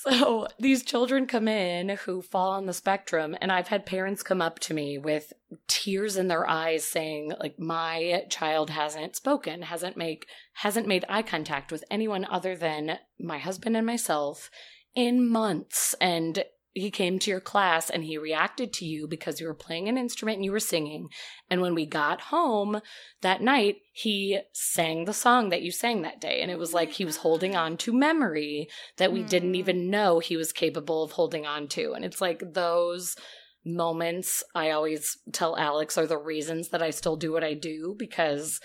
[0.00, 4.40] so these children come in who fall on the spectrum, and I've had parents come
[4.40, 5.32] up to me with
[5.66, 11.22] tears in their eyes saying, like, my child hasn't spoken, hasn't make hasn't made eye
[11.22, 14.50] contact with anyone other than my husband and myself
[14.94, 15.94] in months.
[16.00, 16.44] And
[16.80, 19.98] he came to your class and he reacted to you because you were playing an
[19.98, 21.08] instrument and you were singing.
[21.50, 22.80] And when we got home
[23.20, 26.40] that night, he sang the song that you sang that day.
[26.40, 29.56] And it was like he was holding on to memory that we didn't Mm.
[29.56, 31.92] even know he was capable of holding on to.
[31.92, 33.16] And it's like those
[33.64, 37.94] moments I always tell Alex are the reasons that I still do what I do
[37.98, 38.60] because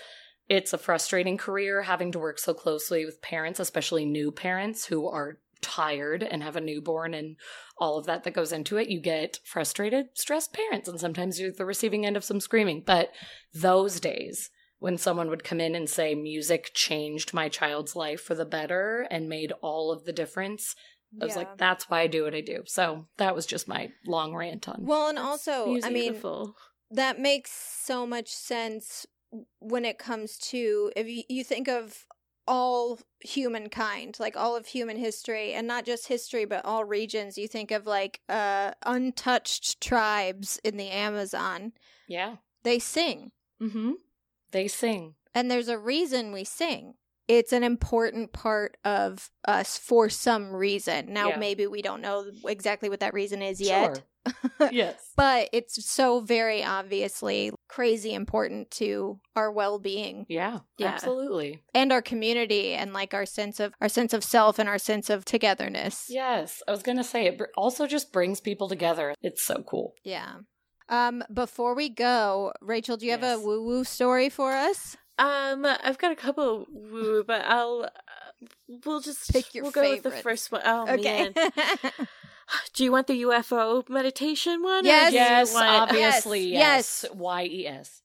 [0.48, 5.08] it's a frustrating career having to work so closely with parents, especially new parents who
[5.08, 7.36] are tired and have a newborn and
[7.78, 8.88] all of that that goes into it.
[8.88, 12.82] You get frustrated, stressed parents, and sometimes you're the receiving end of some screaming.
[12.86, 13.10] But
[13.52, 18.34] those days, when someone would come in and say, Music changed my child's life for
[18.34, 20.74] the better and made all of the difference,
[21.20, 21.38] I was Yeah.
[21.38, 22.62] like, that's why I do what I do.
[22.66, 24.84] So that was just my long rant on.
[24.84, 26.20] Well, and also, I mean,
[26.90, 29.06] that makes so much sense
[29.58, 32.04] when it comes to if you, you think of
[32.46, 37.48] all humankind like all of human history and not just history but all regions you
[37.48, 41.72] think of like uh untouched tribes in the amazon
[42.06, 42.36] yeah.
[42.62, 43.30] they sing
[43.62, 43.92] Mm-hmm.
[44.50, 45.14] They sing.
[45.34, 46.94] and there's a reason we sing
[47.28, 51.36] it's an important part of us for some reason now Yeah.
[51.38, 54.70] maybe we don't know exactly what that reason is yet Sure.
[54.72, 55.12] yes.
[55.16, 60.88] but it's so very obviously crazy important to our well-being Yeah, Yeah.
[60.88, 61.62] absolutely.
[61.74, 65.10] and our community and like our sense of our sense of self and our sense
[65.10, 69.14] of togetherness Yes, I was gonna say it br- also just brings people together.
[69.22, 69.94] It's so cool.
[70.04, 70.36] yeah
[70.90, 75.64] um before we go rachel do you have a woo woo story for us Um,
[75.64, 78.46] I've got a couple woo, but I'll uh,
[78.84, 80.62] we'll just Pick your we'll go with the first one.
[80.64, 81.50] Oh okay man,
[82.74, 84.84] do you want the UFO meditation one?
[84.84, 85.12] Yes.
[85.12, 86.48] Yes, want- obviously.
[86.48, 87.14] Yes, Yes.
[87.14, 88.02] Y E S.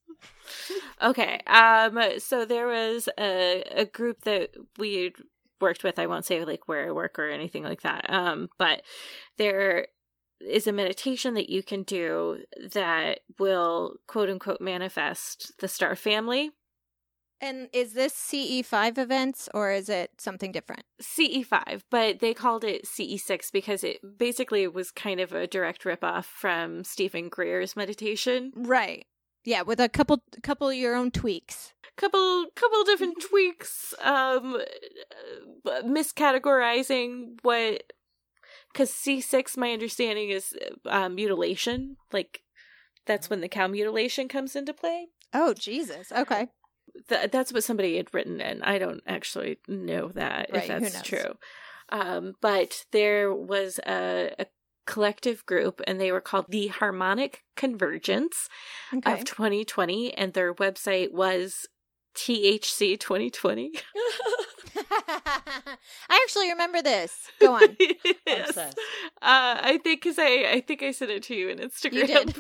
[1.02, 1.40] Okay.
[1.48, 2.00] Um.
[2.20, 5.14] So there was a a group that we
[5.62, 6.00] worked with.
[6.00, 8.10] I won't say like where I work or anything like that.
[8.10, 8.50] Um.
[8.58, 8.84] But
[9.38, 9.88] there
[10.42, 12.44] is a meditation that you can do
[12.74, 16.52] that will quote unquote manifest the star family.
[17.42, 20.84] And is this ce5 events or is it something different?
[21.02, 25.84] CE5, E but they called it CE6 because it basically was kind of a direct
[25.84, 28.52] ripoff from Steven Greer's meditation.
[28.56, 29.06] right.
[29.46, 31.74] Yeah with a couple couple of your own tweaks.
[31.96, 34.58] Couple couple different tweaks um
[35.66, 37.94] uh, miscategorizing what
[38.74, 40.54] cuz C6 my understanding is
[40.86, 42.44] uh, mutilation, like
[43.06, 45.08] that's when the cow mutilation comes into play.
[45.34, 46.12] oh jesus.
[46.12, 46.50] Okay
[47.08, 51.02] Th- that's what somebody had written and i don't actually know that Right, if that's
[51.02, 51.38] true.
[51.92, 54.46] Um, but there was a, a
[54.86, 58.50] collective group and they were called the harmonic convergence
[58.94, 59.12] okay.
[59.12, 61.68] of 2020 and their website was
[62.16, 63.72] thc 2020
[65.08, 65.78] i
[66.24, 67.30] actually remember this.
[67.40, 67.78] Go on.
[68.26, 68.58] Yes.
[68.58, 68.72] Uh,
[69.22, 72.36] i think because i i think i sent it to you in instagram you did.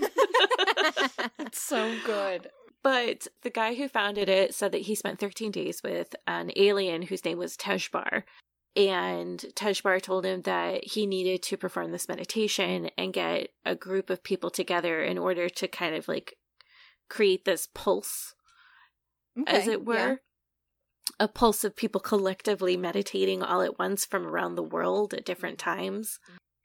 [1.39, 2.49] It's so good.
[2.83, 7.03] But the guy who founded it said that he spent 13 days with an alien
[7.03, 8.23] whose name was Tejbar.
[8.75, 14.09] And Tejbar told him that he needed to perform this meditation and get a group
[14.09, 16.35] of people together in order to kind of like
[17.09, 18.35] create this pulse,
[19.47, 19.95] as it were.
[19.95, 20.15] yeah.
[21.19, 25.57] A pulse of people collectively meditating all at once from around the world at different
[25.57, 26.19] times.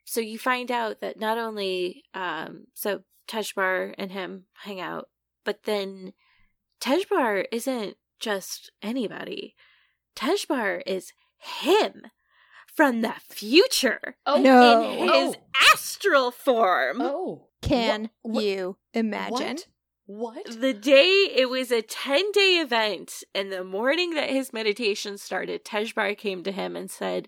[0.05, 5.09] So you find out that not only, um, so Tejbar and him hang out,
[5.45, 6.13] but then
[6.81, 9.55] Tejbar isn't just anybody.
[10.15, 12.03] Tejbar is him
[12.75, 14.91] from the future Oh No.
[14.91, 15.71] in his oh.
[15.73, 17.01] astral form.
[17.01, 19.57] Oh, Can Wha- wha- you imagine?
[19.57, 19.67] What?
[20.07, 20.61] What?
[20.61, 25.65] The day it was a 10 day event, and the morning that his meditation started,
[25.65, 27.27] Tejbar came to him and said,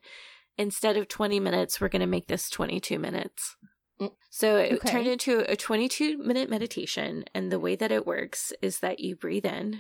[0.60, 3.56] Instead of 20 minutes, we're going to make this 22 minutes.
[4.00, 4.12] Mm.
[4.30, 4.92] So it Okay.
[4.92, 7.26] turned into a 22 minute meditation.
[7.34, 9.80] And the way that it works is that you breathe in.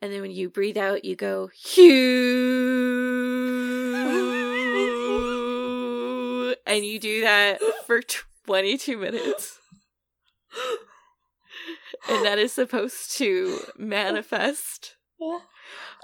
[0.00, 1.92] And then when you breathe out, you go, Hugh.
[6.66, 8.00] and you do that for
[8.46, 9.58] 22 minutes.
[12.08, 14.96] And that is supposed to manifest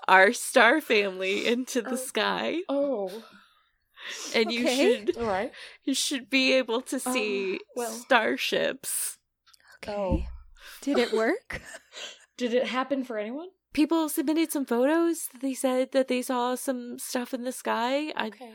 [0.08, 2.58] our star family into the sky.
[2.68, 3.24] Oh,
[4.34, 5.52] And you should all right.
[5.84, 7.90] you should be able to oh, see well.
[7.90, 9.18] starships.
[9.82, 9.92] Okay.
[9.92, 10.22] Oh.
[10.80, 11.62] Did it work?
[12.36, 13.48] Did it happen for anyone?
[13.72, 15.28] People submitted some photos.
[15.40, 18.12] They said that they saw some stuff in the sky.
[18.16, 18.52] I Okay.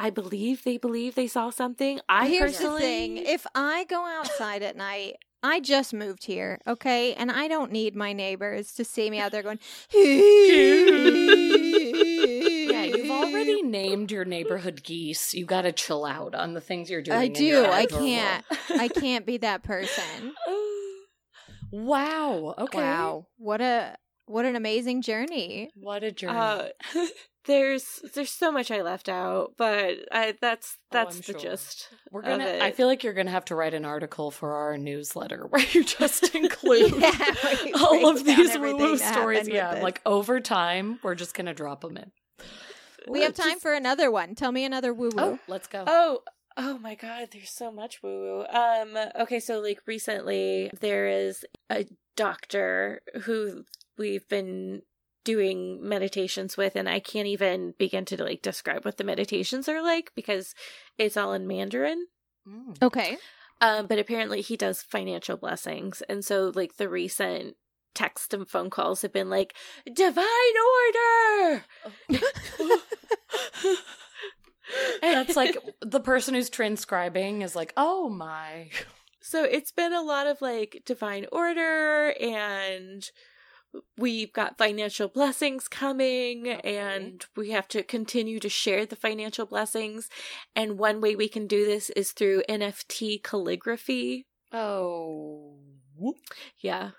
[0.00, 2.00] I believe they believe they saw something.
[2.08, 6.60] I Here's personally the thing: if I go outside at night, I just moved here,
[6.66, 9.58] okay, and I don't need my neighbors to see me out there going.
[13.08, 15.34] Yeah, yeah, you've already named your neighborhood geese.
[15.34, 17.18] You got to chill out on the things you're doing.
[17.18, 17.64] I do.
[17.64, 18.44] I can't.
[18.70, 20.34] I can't be that person.
[21.70, 22.54] wow.
[22.58, 22.78] Okay.
[22.78, 23.96] Wow, what a
[24.26, 25.70] what an amazing journey.
[25.74, 26.36] What a journey.
[26.36, 26.68] uh,
[27.46, 31.50] there's there's so much I left out, but I that's Oh, that's I'm the sure.
[31.50, 31.88] gist.
[32.10, 32.44] We're gonna.
[32.44, 32.62] it.
[32.62, 35.84] I feel like you're gonna have to write an article for our newsletter where you
[35.84, 37.34] just include Yeah,
[37.64, 39.48] you all of these everything woo-woo stories.
[39.48, 42.10] Yeah, like over time, we're just gonna drop them in.
[43.08, 44.34] we have time Just- for another one.
[44.34, 45.22] Tell me another woo woo.
[45.22, 45.84] Oh, let's go.
[45.86, 46.20] Oh,
[46.56, 48.46] oh my god, there's so much woo woo.
[48.46, 51.86] Um okay, so like recently there is a
[52.16, 53.64] doctor who
[53.96, 54.82] we've been
[55.24, 59.82] doing meditations with and I can't even begin to like describe what the meditations are
[59.82, 60.54] like because
[60.96, 62.06] it's all in Mandarin.
[62.48, 62.82] Mm.
[62.82, 63.18] Okay.
[63.60, 66.02] Um, but apparently he does financial blessings.
[66.08, 67.56] And so like the recent
[67.94, 69.54] text and phone calls have been like
[69.92, 70.24] divine
[71.44, 71.64] order.
[75.00, 78.70] That's like the person who's transcribing is like, oh my.
[79.20, 83.08] So it's been a lot of like divine order and
[83.96, 90.08] we've got financial blessings coming and we have to continue to share the financial blessings.
[90.56, 94.26] And one way we can do this is through NFT calligraphy.
[94.52, 95.58] Oh.
[96.60, 96.90] Yeah.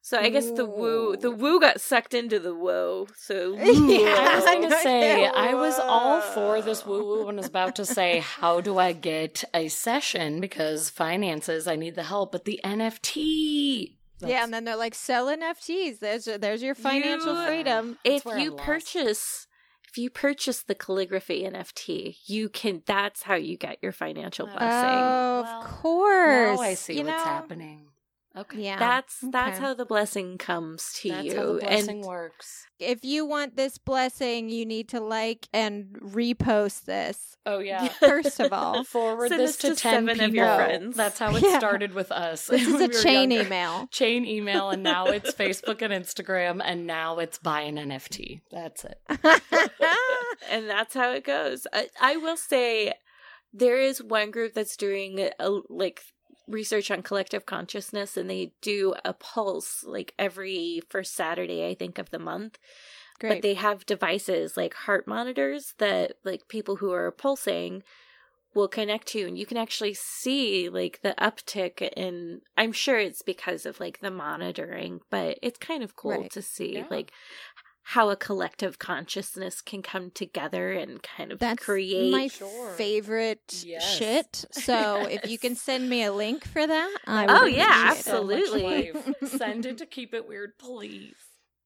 [0.00, 3.08] So I guess the woo the woo got sucked into the woe.
[3.16, 7.36] So Yeah, I was going to say, I was all for this woo woo and
[7.36, 10.40] was about to say, how do I get a session?
[10.40, 13.96] Because finances, I need the help, but the NFT.
[14.20, 15.98] yeah, and then they're like, sell NFTs.
[16.00, 17.98] There's there's your financial You- freedom.
[18.04, 19.46] if you purchase
[19.90, 24.62] if you purchase the calligraphy NFT, you can that's how you get your financial blessing.
[24.68, 26.58] Oh, Well, of course.
[26.58, 27.30] Now I see you what's know?
[27.30, 27.86] happening.
[28.38, 28.62] Okay.
[28.64, 28.78] Yeah.
[28.78, 29.66] That's that's okay.
[29.66, 31.36] how the blessing comes to That's you.
[31.36, 32.66] how the blessing and works.
[32.78, 37.36] if you want this blessing, you need to like and repost this.
[37.46, 37.88] Oh, yeah.
[38.00, 40.24] First of all, Forward Send this this to, to 10 people.
[40.26, 40.96] of your friends.
[40.96, 41.58] That's how it Yeah.
[41.58, 42.46] started with us.
[42.46, 43.46] this is a we chain younger.
[43.46, 43.86] email.
[43.90, 48.42] Chain email, and now it's Facebook and Instagram, and now it's buy an NFT.
[48.52, 49.00] That's it.
[50.50, 51.66] and that's how it goes.
[51.72, 52.92] I, I will say
[53.52, 56.02] there is one group that's doing a, like
[56.48, 61.98] research on collective consciousness and they do a pulse like every first Saturday I think
[61.98, 62.58] of the month.
[63.20, 63.34] Great.
[63.34, 67.82] But they have devices like heart monitors that like people who are pulsing
[68.54, 73.22] will connect to and you can actually see like the uptick in I'm sure it's
[73.22, 76.30] because of like the monitoring, but it's kind of cool Right.
[76.32, 76.86] to see Yeah.
[76.90, 77.12] like
[77.92, 82.76] how a collective consciousness can come together and kind of That's create my Sure.
[82.76, 84.02] favorite Yes.
[84.02, 84.44] shit.
[84.50, 88.04] So if you can send me a link for that, I Oh, yeah, appreciate it.
[88.04, 88.92] So absolutely.
[89.22, 91.16] Send it to keep it weird, please.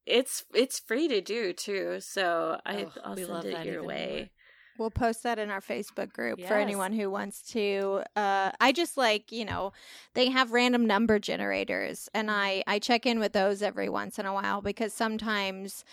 [0.06, 1.98] it's it's free to do too.
[2.00, 4.30] So I, Oh, I'll we love send it that your even way.
[4.78, 8.02] We'll post that in our Facebook group for anyone who wants to.
[8.16, 9.72] Uh, I just like you know,
[10.14, 14.26] they have random number generators, and I I check in with those every once in
[14.26, 15.84] a while because sometimes.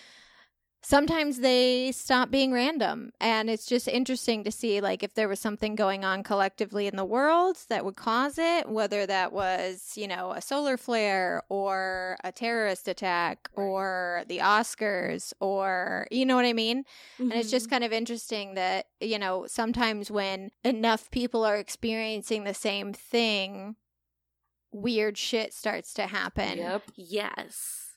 [0.82, 5.40] Sometimes they stop being random, and it's just interesting to see, like, if there was
[5.40, 10.08] something going on collectively in the world that would cause it, whether that was, you
[10.08, 13.66] know, a solar flare or a terrorist attack Right.
[13.66, 16.86] or the Oscars or, you know what I mean?
[17.30, 17.52] And it's Mm-hmm.
[17.52, 22.94] just kind of interesting that, you know, sometimes when enough people are experiencing the same
[22.94, 23.76] thing,
[24.72, 26.58] weird shit starts to happen.
[26.58, 26.92] Yep.
[26.96, 27.89] yes.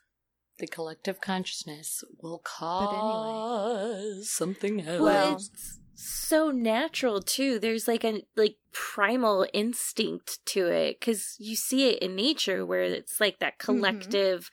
[0.59, 4.15] The collective consciousness will But anyway.
[4.19, 5.01] cause something else.
[5.01, 7.59] Well, Well- it's so natural too.
[7.59, 12.83] There's like a like primal instinct to it because you see it in nature where
[12.83, 13.65] it's like that Mm-hmm.
[13.79, 14.51] collective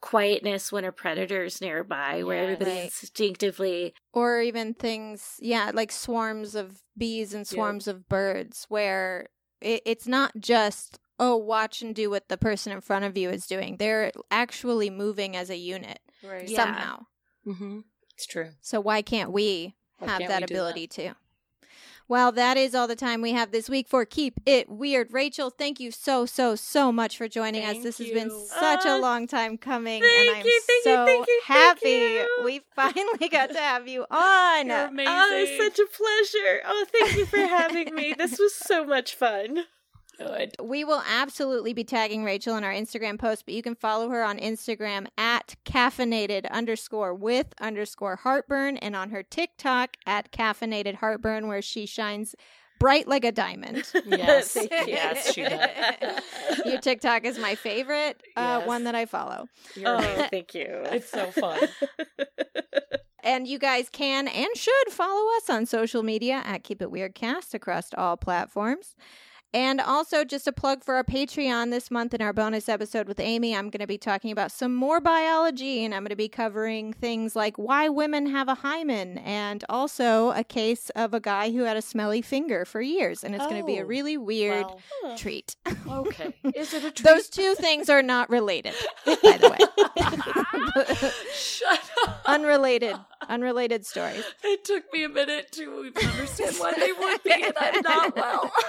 [0.00, 2.42] quietness when a predator's nearby, where Yeah.
[2.42, 2.84] everybody Right.
[2.84, 9.28] instinctively Or even things, yeah, like swarms of bees and swarms of birds, where
[9.60, 13.30] it, it's not just, oh, watch and do what the person in front of you
[13.30, 13.76] is doing.
[13.76, 16.48] They're actually moving as a unit right.
[16.48, 16.56] Yeah.
[16.56, 17.06] somehow.
[17.46, 17.80] Mm-hmm.
[18.14, 18.50] It's true.
[18.60, 21.10] So why can't we Why have can't that we do ability too?
[22.08, 25.12] Well, that is all the time we have this week for Keep It Weird.
[25.12, 27.72] Rachel, thank you so, so, so much for joining us.
[27.72, 28.46] Thank This has been you.
[28.58, 31.40] such a Uh, long time coming, thank and I'm you, thank you, so thank you,
[31.46, 32.40] thank happy you.
[32.44, 34.66] we finally got to have you on.
[34.66, 35.12] You're amazing.
[35.14, 36.60] Oh, it's such a pleasure.
[36.66, 38.14] Oh, thank you for having me.
[38.18, 39.64] This was so much fun.
[40.26, 40.56] Good.
[40.62, 44.22] We will absolutely be tagging Rachel in our Instagram post, but you can follow her
[44.22, 51.46] on Instagram at caffeinated underscore with underscore heartburn and on her TikTok at caffeinated heartburn,
[51.48, 52.34] where she shines
[52.78, 53.84] bright like a diamond.
[54.06, 54.56] Yes.
[54.86, 56.20] Yes, she does.
[56.66, 58.66] Your TikTok is my favorite uh, Yes.
[58.68, 59.46] one that I follow.
[59.76, 60.66] You're Oh, thank you.
[60.92, 61.60] It's so fun.
[63.24, 67.14] And you guys can and should follow us on social media at Keep It Weird
[67.14, 68.96] Cast across all platforms.
[69.54, 73.20] And also, just a plug for our Patreon this month in our bonus episode with
[73.20, 76.28] Amy, I'm going to be talking about some more biology and I'm going to be
[76.28, 81.50] covering things like why women have a hymen and also a case of a guy
[81.52, 83.22] who had a smelly finger for years.
[83.22, 84.64] And it's going to be a Oh, really weird
[85.02, 85.54] Well, treat.
[85.86, 86.34] okay.
[86.54, 87.04] Is it a treat?
[87.06, 88.74] Those two things are not related,
[89.04, 91.10] by the way.
[91.34, 92.22] Shut up.
[92.24, 92.96] unrelated,
[93.28, 94.24] unrelated stories.
[94.44, 98.50] It took me a minute to understand why they would be, and I'm not well.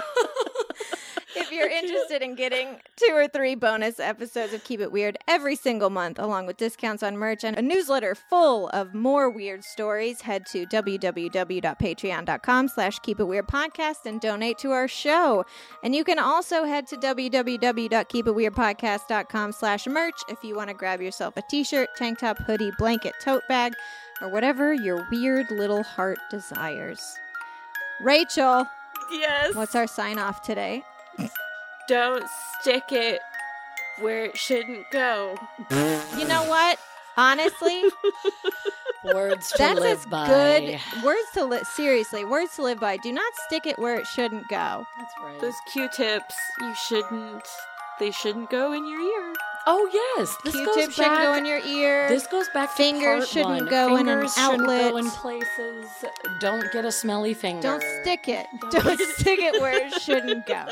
[1.36, 5.56] If you're interested in getting two or three bonus episodes of Keep It Weird every
[5.56, 10.22] single month, along with discounts on merch and a newsletter full of more weird stories,
[10.22, 15.44] head to www.patreon.com slash Keep It Weird Podcast and donate to our show.
[15.84, 21.36] And you can also head to www.keepitweirdpodcast.com slash merch if you want to grab yourself
[21.36, 23.74] a t-shirt, tank top, hoodie, blanket, tote bag,
[24.24, 27.20] or whatever your weird little heart desires.
[28.02, 28.68] Rachel,
[29.12, 29.54] Yes.
[29.54, 30.84] what's our sign off today?
[31.88, 32.26] Don't
[32.62, 33.20] stick it
[34.00, 35.38] where it shouldn't go.
[35.70, 36.80] You know what?
[37.18, 37.84] Honestly,
[39.14, 40.28] Words to that's live as by.
[40.28, 41.68] good words to live.
[41.68, 42.98] Seriously, words to live by.
[42.98, 44.86] Do not stick it where it shouldn't go.
[44.98, 45.40] That's right.
[45.42, 47.44] Those Q-tips, you shouldn't.
[48.00, 49.34] They shouldn't go in your ear.
[49.68, 51.24] Oh yes, this Q-tip goes back.
[51.24, 52.08] go in your ear.
[52.10, 53.70] This goes back Fingers to part shouldn't one.
[53.70, 54.96] go in an Fingers shouldn't go outlet.
[55.06, 56.06] in places.
[56.40, 57.62] Don't get a smelly finger.
[57.62, 58.48] Don't stick it.
[58.72, 60.66] Don't Don't stick it where it shouldn't go.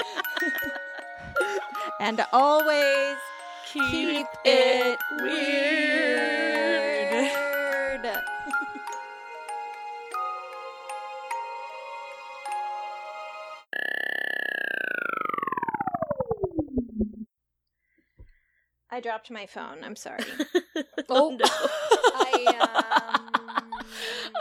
[1.99, 3.15] and always
[3.71, 6.40] keep it weird.
[18.91, 19.83] I dropped my phone.
[19.83, 20.23] I'm sorry.
[21.13, 23.83] Oh, I um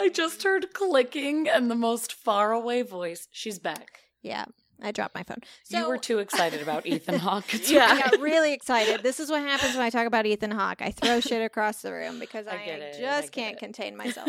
[0.00, 3.26] I just heard clicking and the most faraway voice.
[3.32, 4.00] She's back.
[4.22, 4.44] yeah,
[4.80, 5.38] I dropped my phone.
[5.68, 7.68] you were too excited about Ethan Hawke.
[7.68, 7.86] Yeah.
[7.90, 9.02] I got really excited.
[9.02, 10.80] This is what happens when I talk about Ethan Hawke.
[10.82, 13.56] I throw shit across the room because I, I get it, I just get can't
[13.56, 13.58] it.
[13.58, 14.28] contain myself.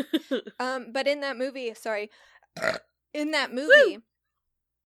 [0.60, 2.10] Um, but in that movie, sorry,
[3.14, 4.00] in that movie,